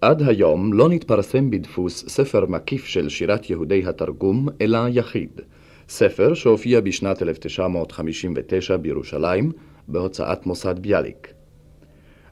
עד 0.00 0.22
היום 0.22 0.72
לא 0.72 0.88
נתפרסם 0.88 1.50
בדפוס 1.50 2.04
ספר 2.08 2.46
מקיף 2.46 2.84
של 2.84 3.08
שירת 3.08 3.50
יהודי 3.50 3.82
התרגום, 3.86 4.48
אלא 4.60 4.78
יחיד. 4.88 5.40
ספר 5.88 6.34
שהופיע 6.34 6.80
בשנת 6.80 7.22
1959 7.22 8.76
בירושלים, 8.76 9.52
בהוצאת 9.88 10.46
מוסד 10.46 10.78
ביאליק. 10.78 11.32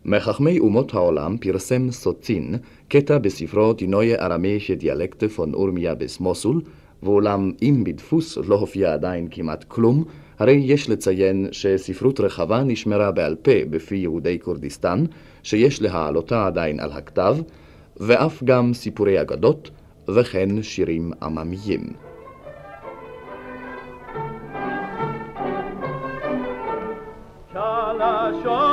מחכמי 0.04 0.59
אומות 0.59 0.94
העולם 0.94 1.37
פרסם 1.38 1.90
סוצין 1.90 2.54
קטע 2.88 3.18
בספרו 3.18 3.72
דינויה 3.72 4.26
ארמי 4.26 4.61
שדיאלקטה 4.61 5.28
פון 5.28 5.54
אורמיה 5.54 5.94
בסמוסול, 5.94 6.61
ואולם 7.02 7.52
אם 7.62 7.85
בדפוס 7.85 8.38
לא 8.38 8.54
הופיע 8.54 8.92
עדיין 8.92 9.28
כמעט 9.30 9.64
כלום, 9.68 10.04
הרי 10.40 10.53
יש 10.53 10.90
לציין 10.90 11.48
שספרות 11.53 12.20
רחבה 12.20 12.62
נשמרה 12.62 13.11
בעל 13.11 13.35
פה 13.35 13.64
בפי 13.70 13.96
יהודי 13.96 14.38
כורדיסטן, 14.42 15.05
שיש 15.42 15.83
להעלותה 15.83 16.46
עדיין 16.46 16.81
על 16.81 16.92
הכתב, 16.92 17.37
ואף 17.96 18.42
גם 18.44 18.74
סיפורי 18.74 19.20
אגדות, 19.20 19.70
וכן 20.09 20.62
שירים 20.62 21.12
עממיים. 21.22 21.92
שלשון 27.53 28.69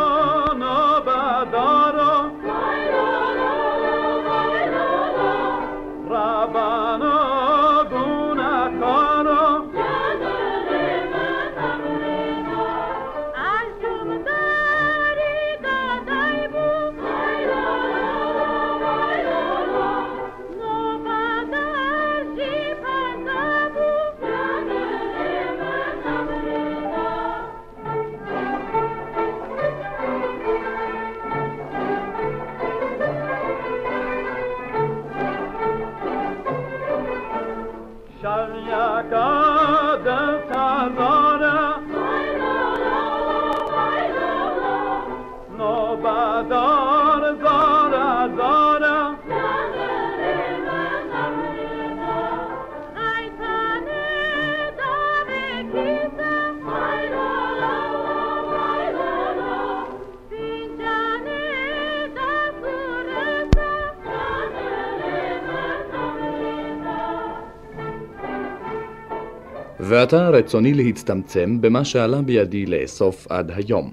ועתה 69.90 70.30
רצוני 70.30 70.74
להצטמצם 70.74 71.62
במה 71.62 71.86
שעלה 71.86 72.22
בידי 72.22 72.66
לאסוף 72.66 73.28
עד 73.30 73.52
היום. 73.56 73.92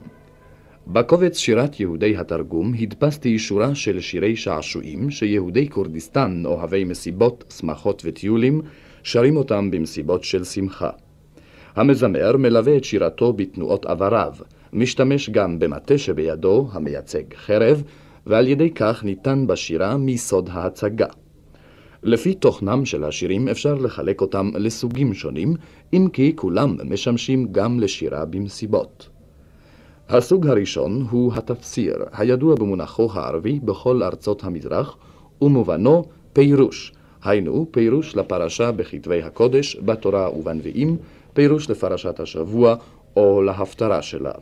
בקובץ 0.86 1.38
שירת 1.38 1.80
יהודי 1.80 2.16
התרגום 2.16 2.74
הדפסתי 2.80 3.38
שורה 3.38 3.74
של 3.74 4.00
שירי 4.00 4.36
שעשועים 4.36 5.10
שיהודי 5.10 5.68
כורדיסטן, 5.68 6.42
אוהבי 6.44 6.84
מסיבות, 6.84 7.54
שמחות 7.58 8.02
וטיולים, 8.04 8.60
שרים 9.02 9.36
אותם 9.36 9.70
במסיבות 9.70 10.24
של 10.24 10.44
שמחה. 10.44 10.90
המזמר 11.76 12.36
מלווה 12.36 12.76
את 12.76 12.84
שירתו 12.84 13.32
בתנועות 13.32 13.86
עבריו, 13.86 14.32
משתמש 14.72 15.30
גם 15.30 15.58
במטה 15.58 15.98
שבידו, 15.98 16.68
המייצג 16.72 17.34
חרב, 17.34 17.82
ועל 18.26 18.48
ידי 18.48 18.70
כך 18.70 19.04
ניתן 19.04 19.46
בשירה 19.46 19.96
מיסוד 19.96 20.50
ההצגה. 20.52 21.08
לפי 22.04 22.34
תוכנם 22.34 22.84
של 22.84 23.04
השירים 23.04 23.48
אפשר 23.48 23.74
לחלק 23.74 24.20
אותם 24.20 24.50
לסוגים 24.54 25.14
שונים, 25.14 25.54
אם 25.92 26.08
כי 26.12 26.32
כולם 26.36 26.76
משמשים 26.84 27.48
גם 27.52 27.80
לשירה 27.80 28.24
במסיבות. 28.24 29.08
הסוג 30.08 30.46
הראשון 30.46 31.06
הוא 31.10 31.32
התפסיר, 31.34 31.96
הידוע 32.12 32.54
במונחו 32.54 33.08
הערבי 33.12 33.60
בכל 33.64 34.02
ארצות 34.02 34.44
המזרח, 34.44 34.96
ומובנו 35.42 36.04
פירוש, 36.32 36.92
היינו 37.22 37.66
פירוש 37.70 38.16
לפרשה 38.16 38.72
בכתבי 38.72 39.22
הקודש, 39.22 39.76
בתורה 39.76 40.38
ובנביאים, 40.38 40.96
פירוש 41.32 41.70
לפרשת 41.70 42.20
השבוע 42.20 42.74
או 43.16 43.42
להפטרה 43.42 44.02
שלה. 44.02 44.32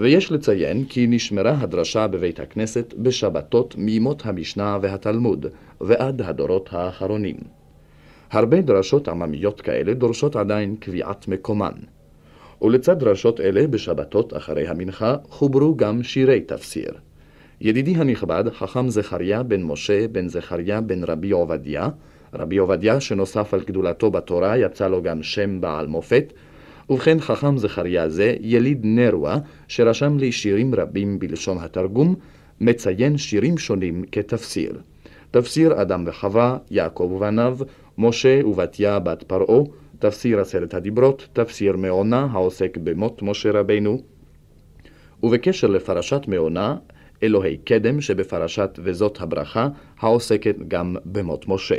ויש 0.00 0.32
לציין 0.32 0.84
כי 0.84 1.06
נשמרה 1.06 1.56
הדרשה 1.60 2.06
בבית 2.06 2.40
הכנסת 2.40 2.94
בשבתות 2.98 3.74
מימות 3.78 4.26
המשנה 4.26 4.78
והתלמוד 4.82 5.46
ועד 5.80 6.22
הדורות 6.22 6.68
האחרונים. 6.72 7.36
הרבה 8.30 8.60
דרשות 8.60 9.08
עממיות 9.08 9.60
כאלה 9.60 9.94
דורשות 9.94 10.36
עדיין 10.36 10.76
קביעת 10.76 11.28
מקומן. 11.28 11.72
ולצד 12.62 12.98
דרשות 12.98 13.40
אלה 13.40 13.66
בשבתות 13.66 14.36
אחרי 14.36 14.68
המנחה 14.68 15.16
חוברו 15.28 15.76
גם 15.76 16.02
שירי 16.02 16.40
תפסיר. 16.40 16.92
ידידי 17.60 17.94
הנכבד, 17.96 18.44
חכם 18.52 18.88
זכריה 18.88 19.42
בן 19.42 19.62
משה 19.62 20.08
בן 20.08 20.28
זכריה 20.28 20.80
בן 20.80 21.04
רבי 21.04 21.30
עובדיה, 21.30 21.88
רבי 22.34 22.56
עובדיה 22.56 23.00
שנוסף 23.00 23.54
על 23.54 23.60
גדולתו 23.66 24.10
בתורה 24.10 24.58
יצא 24.58 24.88
לו 24.88 25.02
גם 25.02 25.22
שם 25.22 25.60
בעל 25.60 25.86
מופת, 25.86 26.32
ובכן 26.90 27.20
חכם 27.20 27.56
זכריה 27.56 28.08
זה, 28.08 28.34
יליד 28.40 28.80
נרווה, 28.82 29.38
שרשם 29.68 30.18
לי 30.18 30.32
שירים 30.32 30.74
רבים 30.74 31.18
בלשון 31.18 31.58
התרגום, 31.58 32.14
מציין 32.60 33.18
שירים 33.18 33.58
שונים 33.58 34.04
כתפסיר. 34.12 34.80
תפסיר 35.30 35.82
אדם 35.82 36.04
וחווה, 36.06 36.58
יעקב 36.70 37.12
ובניו, 37.16 37.58
משה 37.98 38.40
ובתיה 38.44 38.98
בת 38.98 39.22
פרעה, 39.22 39.62
תפסיר 39.98 40.40
עשרת 40.40 40.74
הדיברות, 40.74 41.28
תפסיר 41.32 41.76
מעונה 41.76 42.28
העוסק 42.30 42.76
במות 42.76 43.22
משה 43.22 43.50
רבנו, 43.50 44.02
ובקשר 45.22 45.66
לפרשת 45.66 46.22
מעונה, 46.26 46.76
אלוהי 47.22 47.56
קדם 47.56 48.00
שבפרשת 48.00 48.78
וזאת 48.82 49.20
הברכה, 49.20 49.68
העוסקת 50.00 50.56
גם 50.68 50.96
במות 51.04 51.48
משה. 51.48 51.76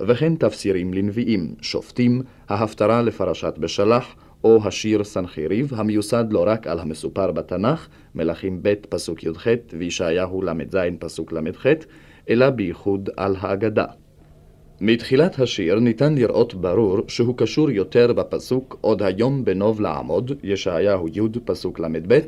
וכן 0.00 0.34
תפסירים 0.36 0.94
לנביאים, 0.94 1.54
שופטים, 1.60 2.22
ההפטרה 2.48 3.02
לפרשת 3.02 3.54
בשלח, 3.58 4.14
או 4.44 4.60
השיר 4.64 5.04
סנחריב, 5.04 5.72
המיוסד 5.76 6.24
לא 6.30 6.44
רק 6.46 6.66
על 6.66 6.78
המסופר 6.80 7.32
בתנ"ך, 7.32 7.88
מלכים 8.14 8.58
ב' 8.62 8.74
פסוק 8.88 9.24
י"ח 9.24 9.46
וישעיהו 9.78 10.42
ל"ז 10.42 10.76
פסוק 10.98 11.32
ל"ח, 11.32 11.66
אלא 12.30 12.50
בייחוד 12.50 13.10
על 13.16 13.36
האגדה. 13.40 13.84
מתחילת 14.80 15.38
השיר 15.38 15.80
ניתן 15.80 16.14
לראות 16.14 16.54
ברור 16.54 16.98
שהוא 17.08 17.36
קשור 17.36 17.70
יותר 17.70 18.12
בפסוק 18.12 18.78
עוד 18.80 19.02
היום 19.02 19.44
בנוב 19.44 19.80
לעמוד, 19.80 20.32
ישעיהו 20.42 21.08
י' 21.08 21.20
פסוק 21.44 21.80
ל"ב, 21.80 22.18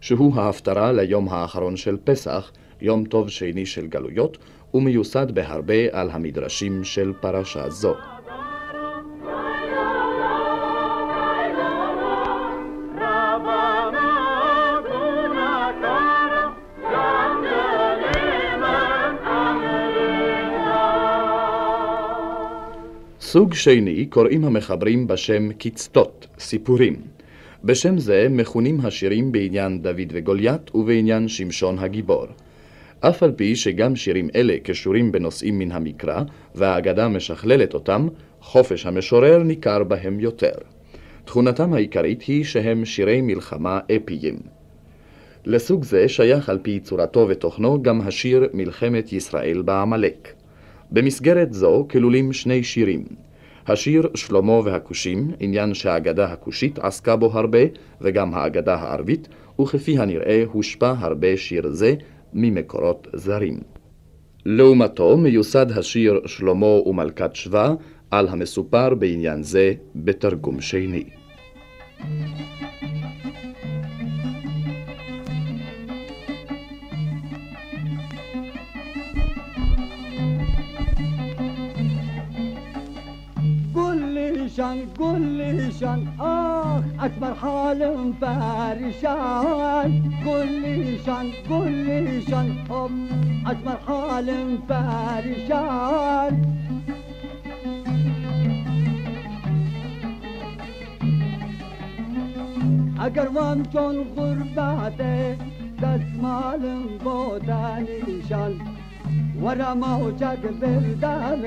שהוא 0.00 0.36
ההפטרה 0.36 0.92
ליום 0.92 1.28
האחרון 1.28 1.76
של 1.76 1.96
פסח, 2.04 2.52
יום 2.80 3.04
טוב 3.04 3.28
שני 3.28 3.66
של 3.66 3.86
גלויות, 3.86 4.38
ומיוסד 4.74 5.30
בהרבה 5.30 5.74
על 5.92 6.10
המדרשים 6.10 6.84
של 6.84 7.12
פרשה 7.20 7.70
זו. 7.70 7.94
סוג 23.32 23.54
שני 23.54 24.06
קוראים 24.06 24.44
המחברים 24.44 25.06
בשם 25.06 25.52
קצתות, 25.52 26.26
סיפורים. 26.38 26.96
בשם 27.64 27.98
זה 27.98 28.26
מכונים 28.30 28.80
השירים 28.80 29.32
בעניין 29.32 29.82
דוד 29.82 30.08
וגוליית 30.12 30.74
ובעניין 30.74 31.28
שמשון 31.28 31.78
הגיבור. 31.78 32.26
אף 33.00 33.22
על 33.22 33.32
פי 33.32 33.56
שגם 33.56 33.96
שירים 33.96 34.28
אלה 34.34 34.56
קשורים 34.62 35.12
בנושאים 35.12 35.58
מן 35.58 35.72
המקרא, 35.72 36.22
והאגדה 36.54 37.08
משכללת 37.08 37.74
אותם, 37.74 38.08
חופש 38.40 38.86
המשורר 38.86 39.42
ניכר 39.42 39.84
בהם 39.84 40.20
יותר. 40.20 40.54
תכונתם 41.24 41.72
העיקרית 41.72 42.22
היא 42.22 42.44
שהם 42.44 42.84
שירי 42.84 43.20
מלחמה 43.20 43.80
אפיים. 43.96 44.36
לסוג 45.44 45.84
זה 45.84 46.08
שייך 46.08 46.48
על 46.48 46.58
פי 46.62 46.80
צורתו 46.80 47.26
ותוכנו 47.28 47.82
גם 47.82 48.00
השיר 48.00 48.48
מלחמת 48.54 49.12
ישראל 49.12 49.62
בעמלק. 49.62 50.37
במסגרת 50.90 51.52
זו 51.52 51.86
כלולים 51.90 52.32
שני 52.32 52.62
שירים. 52.64 53.04
השיר 53.66 54.08
שלמה 54.14 54.52
והכושים, 54.52 55.30
עניין 55.40 55.74
שהאגדה 55.74 56.24
הכושית 56.24 56.78
עסקה 56.78 57.16
בו 57.16 57.30
הרבה, 57.32 57.58
וגם 58.00 58.34
האגדה 58.34 58.74
הערבית, 58.74 59.28
וכפי 59.60 59.98
הנראה 59.98 60.44
הושפע 60.52 60.94
הרבה 60.98 61.36
שיר 61.36 61.68
זה 61.70 61.94
ממקורות 62.32 63.08
זרים. 63.14 63.60
לעומתו 64.46 65.16
מיוסד 65.16 65.78
השיר 65.78 66.20
שלמה 66.26 66.66
ומלכת 66.66 67.34
שבא 67.34 67.74
על 68.10 68.28
המסופר 68.28 68.94
בעניין 68.94 69.42
זה 69.42 69.72
בתרגום 69.94 70.60
שני. 70.60 71.04
شان 84.58 84.78
قول 84.98 85.72
شان 85.80 86.08
آه 86.20 86.82
أكبر 87.00 87.34
حال 87.34 88.12
فارشان. 88.20 89.90
قول 90.24 90.98
شان 91.06 91.26
قول 91.48 92.22
شان 92.30 92.48
أكبر 93.46 93.76
حال 93.86 94.58
فارشان. 94.68 96.34
أگر 103.00 103.28
وام 103.28 103.62
چون 103.62 103.96
غربته 104.16 105.36
دستمال 105.82 106.64
بودنیشان 107.04 108.77
ورا 109.41 109.73
موجك 109.73 110.39
بردام 110.61 111.43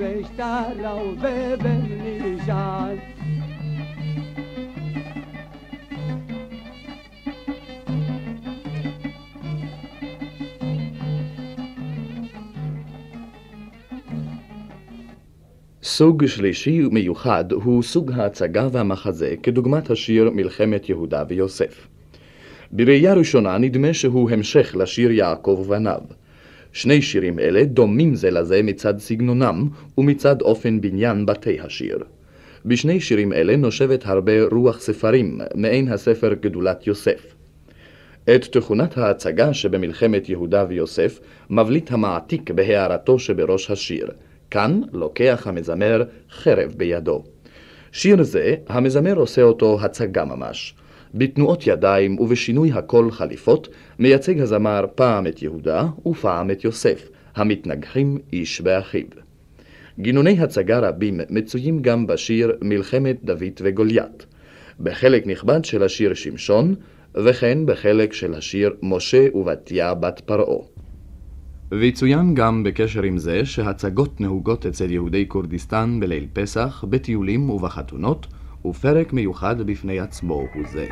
واشتروا 0.00 1.12
ببنيشان 1.22 2.96
סוג 15.82 16.26
שלישי 16.26 16.86
ומיוחד 16.86 17.52
הוא 17.52 17.82
סוג 17.82 18.12
ההצגה 18.12 18.68
והמחזה 18.72 19.34
כדוגמת 19.42 19.90
השיר 19.90 20.30
מלחמת 20.30 20.88
יהודה 20.88 21.24
ויוסף. 21.28 21.86
בראייה 22.72 23.14
ראשונה 23.14 23.58
נדמה 23.58 23.94
שהוא 23.94 24.30
המשך 24.30 24.76
לשיר 24.78 25.10
יעקב 25.10 25.56
ובניו. 25.60 26.00
שני 26.75 27.01
שירים 27.01 27.39
אלה 27.39 27.63
דומים 27.65 28.15
זה 28.15 28.31
לזה 28.31 28.63
מצד 28.63 28.99
סגנונם 28.99 29.67
ומצד 29.97 30.41
אופן 30.41 30.81
בניין 30.81 31.25
בתי 31.25 31.59
השיר. 31.59 31.97
בשני 32.65 32.99
שירים 32.99 33.33
אלה 33.33 33.55
נושבת 33.55 34.05
הרבה 34.05 34.31
רוח 34.51 34.79
ספרים, 34.79 35.39
מעין 35.55 35.87
הספר 35.87 36.33
גדולת 36.33 36.87
יוסף. 36.87 37.35
את 38.35 38.45
תכונת 38.45 38.97
ההצגה 38.97 39.53
שבמלחמת 39.53 40.29
יהודה 40.29 40.65
ויוסף 40.69 41.19
מבליט 41.49 41.91
המעתיק 41.91 42.51
בהערתו 42.51 43.19
שבראש 43.19 43.71
השיר. 43.71 44.07
כאן 44.51 44.81
לוקח 44.93 45.47
המזמר 45.47 46.03
חרב 46.31 46.73
בידו. 46.77 47.23
שיר 47.91 48.23
זה, 48.23 48.55
המזמר 48.67 49.15
עושה 49.15 49.41
אותו 49.41 49.77
הצגה 49.81 50.25
ממש. 50.25 50.75
בתנועות 51.15 51.67
ידיים 51.67 52.19
ובשינוי 52.19 52.71
הקול 52.71 53.11
חליפות, 53.11 53.67
מייצג 53.99 54.39
הזמר 54.39 54.85
פעם 54.95 55.27
את 55.27 55.41
יהודה 55.41 55.85
ופעם 56.05 56.51
את 56.51 56.63
יוסף, 56.63 57.09
המתנגחים 57.35 58.17
איש 58.33 58.61
באחיו. 58.61 59.05
גינוני 59.99 60.39
הצגה 60.39 60.79
רבים 60.79 61.19
מצויים 61.29 61.81
גם 61.81 62.07
בשיר 62.07 62.51
מלחמת 62.61 63.17
דוד 63.23 63.61
וגוליית, 63.61 64.25
בחלק 64.79 65.27
נכבד 65.27 65.65
של 65.65 65.83
השיר 65.83 66.13
שמשון, 66.13 66.75
וכן 67.15 67.57
בחלק 67.65 68.13
של 68.13 68.33
השיר 68.33 68.73
משה 68.81 69.27
ובתיה 69.33 69.93
בת 69.93 70.21
פרעה. 70.25 70.63
ויצוין 71.71 72.33
גם 72.33 72.63
בקשר 72.63 73.03
עם 73.03 73.17
זה 73.17 73.45
שהצגות 73.45 74.21
נהוגות 74.21 74.65
אצל 74.65 74.91
יהודי 74.91 75.25
כורדיסטן 75.27 75.99
בליל 75.99 76.27
פסח, 76.33 76.83
בטיולים 76.89 77.49
ובחתונות, 77.49 78.27
ופרק 78.65 79.13
מיוחד 79.13 79.61
בפני 79.61 79.99
עצמו 79.99 80.47
הוא 80.53 80.63
זה. 80.65 80.87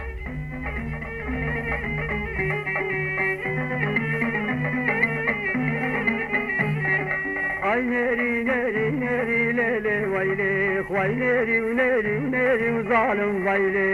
Ay 7.74 7.82
neri 7.94 8.32
neri 8.50 8.86
neri 9.04 9.42
lele 9.58 9.98
vayle 10.14 10.52
Vay 10.94 11.12
neri 11.22 11.58
neri 11.80 12.16
neri 12.34 12.70
zalim 12.90 13.34
vayle 13.46 13.90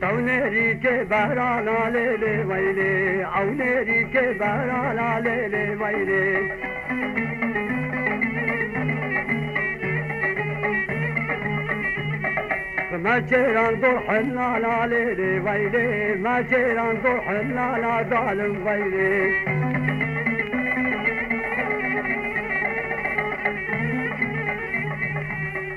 Tav 0.00 0.16
neri 0.28 0.68
ke 0.82 0.94
barana 1.10 1.78
lele 1.94 2.34
vayle 2.50 2.92
Av 3.38 3.48
neri 3.60 4.00
ke 4.14 4.24
barana 13.03 13.05
lele 13.05 13.05
vayle 13.05 13.09
ما 13.09 13.19
جيران 13.19 13.75
ضحنا 13.81 14.59
لا 14.59 14.87
ليلي 14.87 15.39
ويلي 15.39 16.15
ما 16.15 16.41
جيران 16.41 16.95
ضحنا 17.03 17.77
لا 17.81 18.03
ظالم 18.09 18.67
ويلي 18.67 19.19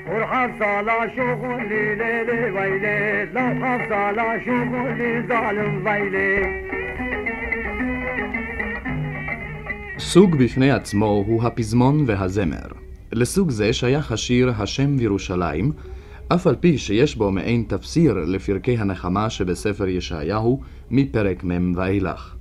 والحفظ 0.07 0.61
على 0.61 1.11
شغلي 1.15 1.95
ليلي 1.95 2.51
ويلي 2.51 3.25
لا 3.33 3.47
حفظ 3.61 3.91
على 3.91 4.41
شغلي 4.45 5.11
ظالم 5.27 5.85
ويلي 5.85 6.63
סוג 9.99 10.35
בפני 10.35 10.71
עצמו 10.71 11.05
הוא 11.05 11.43
הפזמון 11.43 12.03
והזמר. 12.07 12.67
לסוג 13.11 13.49
זה 13.49 13.73
שייך 13.73 14.11
השיר 14.11 14.53
"השם 14.57 14.95
וירושלים", 14.97 15.71
אף 16.32 16.46
על 16.46 16.56
פי 16.56 16.78
שיש 16.78 17.16
בו 17.16 17.30
מעין 17.30 17.64
תפסיר 17.68 18.14
לפרקי 18.14 18.76
הנחמה 18.78 19.30
שבספר 19.30 19.88
ישעיהו 19.88 20.60
מפרק 20.90 21.44
מ' 21.44 21.72
ואילך. 21.76 22.34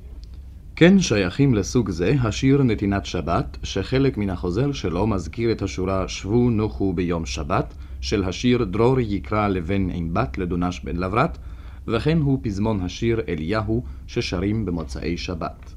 כן 0.75 0.99
שייכים 0.99 1.55
לסוג 1.55 1.89
זה 1.89 2.15
השיר 2.21 2.63
נתינת 2.63 3.05
שבת, 3.05 3.57
שחלק 3.63 4.17
מן 4.17 4.29
החוזר 4.29 4.71
שלו 4.71 5.07
מזכיר 5.07 5.51
את 5.51 5.61
השורה 5.61 6.07
"שבו 6.07 6.49
נוחו 6.49 6.93
ביום 6.93 7.25
שבת", 7.25 7.73
של 8.01 8.23
השיר 8.23 8.63
"דרור 8.63 8.99
יקרא 8.99 9.47
לבן 9.47 9.89
עם 9.89 10.13
בת 10.13 10.38
לדונש 10.38 10.81
בן 10.83 10.95
לברת", 10.95 11.38
וכן 11.88 12.17
הוא 12.17 12.39
פזמון 12.41 12.81
השיר 12.81 13.21
אליהו 13.29 13.83
ששרים 14.07 14.65
במוצאי 14.65 15.17
שבת. 15.17 15.73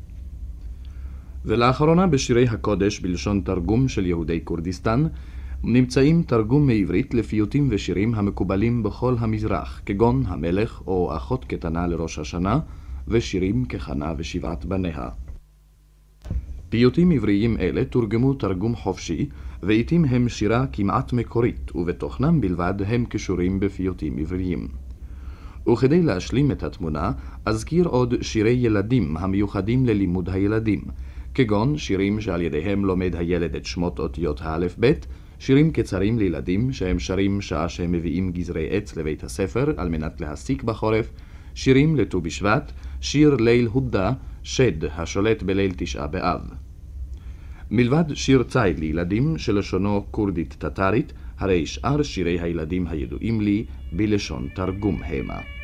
ולאחרונה 1.44 2.06
בשירי 2.06 2.48
הקודש 2.48 3.00
בלשון 3.00 3.40
תרגום 3.44 3.88
של 3.88 4.06
יהודי 4.06 4.40
כורדיסטן, 4.44 5.06
נמצאים 5.64 6.22
תרגום 6.22 6.66
מעברית 6.66 7.14
לפיוטים 7.14 7.68
ושירים 7.70 8.14
המקובלים 8.14 8.82
בכל 8.82 9.16
המזרח, 9.18 9.80
כגון 9.86 10.22
המלך 10.26 10.82
או 10.86 11.16
אחות 11.16 11.44
קטנה 11.44 11.86
לראש 11.86 12.18
השנה, 12.18 12.58
ושירים 13.08 13.64
כחנה 13.64 14.14
ושבעת 14.18 14.64
בניה. 14.64 15.08
פיוטים 16.68 17.10
עבריים 17.10 17.56
אלה 17.56 17.84
תורגמו 17.84 18.34
תרגום 18.34 18.76
חופשי, 18.76 19.28
ועיתים 19.62 20.04
הם 20.04 20.28
שירה 20.28 20.66
כמעט 20.66 21.12
מקורית, 21.12 21.70
ובתוכנם 21.74 22.40
בלבד 22.40 22.74
הם 22.86 23.04
קשורים 23.04 23.60
בפיוטים 23.60 24.18
עבריים. 24.18 24.68
וכדי 25.72 26.02
להשלים 26.02 26.50
את 26.50 26.62
התמונה, 26.62 27.12
אזכיר 27.44 27.86
עוד 27.86 28.14
שירי 28.22 28.50
ילדים 28.60 29.16
המיוחדים 29.16 29.86
ללימוד 29.86 30.28
הילדים, 30.28 30.80
כגון 31.34 31.78
שירים 31.78 32.20
שעל 32.20 32.42
ידיהם 32.42 32.84
לומד 32.84 33.16
הילד 33.16 33.54
את 33.54 33.64
שמות 33.64 33.98
אותיות 33.98 34.40
האלף-בית, 34.42 35.06
שירים 35.40 35.70
קצרים 35.70 36.18
לילדים 36.18 36.72
שהם 36.72 36.98
שרים 36.98 37.40
שעה 37.40 37.68
שהם 37.68 37.92
מביאים 37.92 38.32
גזרי 38.32 38.66
עץ 38.70 38.96
לבית 38.96 39.24
הספר 39.24 39.72
על 39.76 39.88
מנת 39.88 40.20
להסיק 40.20 40.62
בחורף, 40.62 41.10
שירים 41.54 41.96
לט"ו 41.96 42.20
בשבט, 42.20 42.72
שיר 43.00 43.34
ליל 43.34 43.66
הודה, 43.66 44.12
שד 44.42 44.84
השולט 44.84 45.42
בליל 45.42 45.72
תשעה 45.76 46.06
באב. 46.06 46.40
מלבד 47.70 48.04
שיר 48.14 48.42
ציד 48.42 48.78
לילדים 48.78 49.38
שלשונו 49.38 50.06
כורדית-טטרית, 50.10 51.12
הרי 51.38 51.66
שאר 51.66 52.02
שירי 52.02 52.40
הילדים 52.40 52.86
הידועים 52.86 53.40
לי 53.40 53.64
בלשון 53.92 54.48
תרגום 54.54 55.02
המה. 55.04 55.59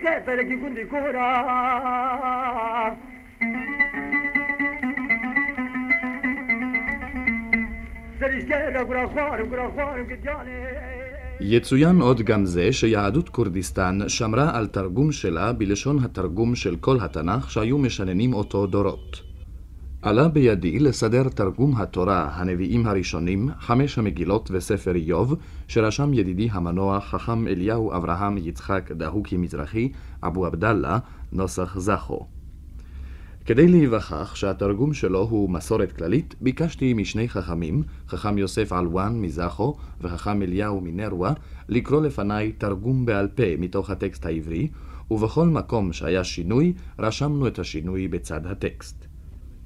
క్షేత్రకి 0.00 0.56
గుంది 0.56 0.84
కూరా 0.90 1.28
יצוין 11.40 12.00
עוד 12.00 12.22
גם 12.22 12.44
זה 12.44 12.72
שיהדות 12.72 13.28
כורדיסטן 13.28 13.98
שמרה 14.08 14.58
על 14.58 14.66
תרגום 14.66 15.12
שלה 15.12 15.52
בלשון 15.52 16.04
התרגום 16.04 16.54
של 16.54 16.76
כל 16.76 16.96
התנ"ך 17.00 17.50
שהיו 17.50 17.78
משננים 17.78 18.34
אותו 18.34 18.66
דורות. 18.66 19.29
עלה 20.02 20.28
בידי 20.28 20.78
לסדר 20.78 21.28
תרגום 21.28 21.76
התורה, 21.76 22.30
הנביאים 22.34 22.86
הראשונים, 22.86 23.48
חמש 23.58 23.98
המגילות 23.98 24.50
וספר 24.52 24.94
איוב, 24.94 25.34
שרשם 25.68 26.14
ידידי 26.14 26.48
המנוח 26.52 27.04
חכם 27.04 27.48
אליהו 27.48 27.92
אברהם 27.96 28.38
יצחק 28.38 28.90
דהוקי 28.92 29.36
מזרחי, 29.36 29.92
אבו 30.22 30.46
עבדאללה, 30.46 30.98
נוסח 31.32 31.78
זכו. 31.78 32.26
כדי 33.44 33.68
להיווכח 33.68 34.34
שהתרגום 34.34 34.94
שלו 34.94 35.20
הוא 35.20 35.50
מסורת 35.50 35.92
כללית, 35.92 36.34
ביקשתי 36.40 36.94
משני 36.94 37.28
חכמים, 37.28 37.82
חכם 38.08 38.38
יוסף 38.38 38.72
עלואן 38.72 39.20
מזכו 39.20 39.76
וחכם 40.00 40.42
אליהו 40.42 40.80
מנרווה, 40.80 41.32
לקרוא 41.68 42.02
לפניי 42.02 42.52
תרגום 42.52 43.06
בעל 43.06 43.28
פה 43.28 43.56
מתוך 43.58 43.90
הטקסט 43.90 44.26
העברי, 44.26 44.68
ובכל 45.10 45.46
מקום 45.46 45.92
שהיה 45.92 46.24
שינוי, 46.24 46.72
רשמנו 46.98 47.46
את 47.46 47.58
השינוי 47.58 48.08
בצד 48.08 48.46
הטקסט. 48.46 48.99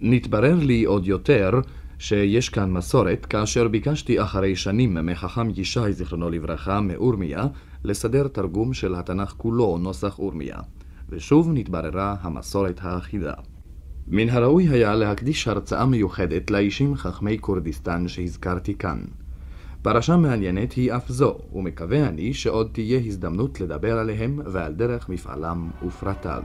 נתברר 0.07 0.55
לי 0.55 0.85
עוד 0.85 1.07
יותר 1.07 1.51
שיש 1.99 2.49
כאן 2.49 2.71
מסורת, 2.71 3.27
כאשר 3.27 3.69
ביקשתי 3.69 4.23
אחרי 4.23 4.57
שנים 4.57 5.07
מחכם 5.07 5.49
ישי, 5.57 5.93
זיכרונו 5.93 6.31
לברכה, 6.31 6.81
מאורמיה, 6.81 7.47
לסדר 7.85 8.29
תרגום 8.29 8.75
של 8.75 8.95
התנ"ך 8.95 9.35
כולו, 9.37 9.79
נוסח 9.79 10.19
אורמיה. 10.19 10.57
ושוב 11.09 11.51
נתבררה 11.53 12.17
המסורת 12.21 12.81
האחידה. 12.83 13.33
מן 14.09 14.29
הראוי 14.29 14.69
היה 14.69 14.95
להקדיש 14.95 15.49
הרצאה 15.49 15.87
מיוחדת 15.87 16.51
לאישים 16.51 16.97
חכמי 16.97 17.39
כורדיסטן 17.41 18.09
שהזכרתי 18.09 18.75
כאן. 18.75 18.99
פרשה 19.83 20.17
מעניינת 20.17 20.73
היא 20.73 20.93
אף 20.93 21.09
זו, 21.09 21.39
ומקווה 21.53 22.09
אני 22.09 22.35
שעוד 22.35 22.69
תהיה 22.73 23.01
הזדמנות 23.07 23.61
לדבר 23.61 23.99
עליהם 23.99 24.41
ועל 24.45 24.73
דרך 24.75 25.09
מפעלם 25.09 25.71
ופרטיו. 25.87 26.43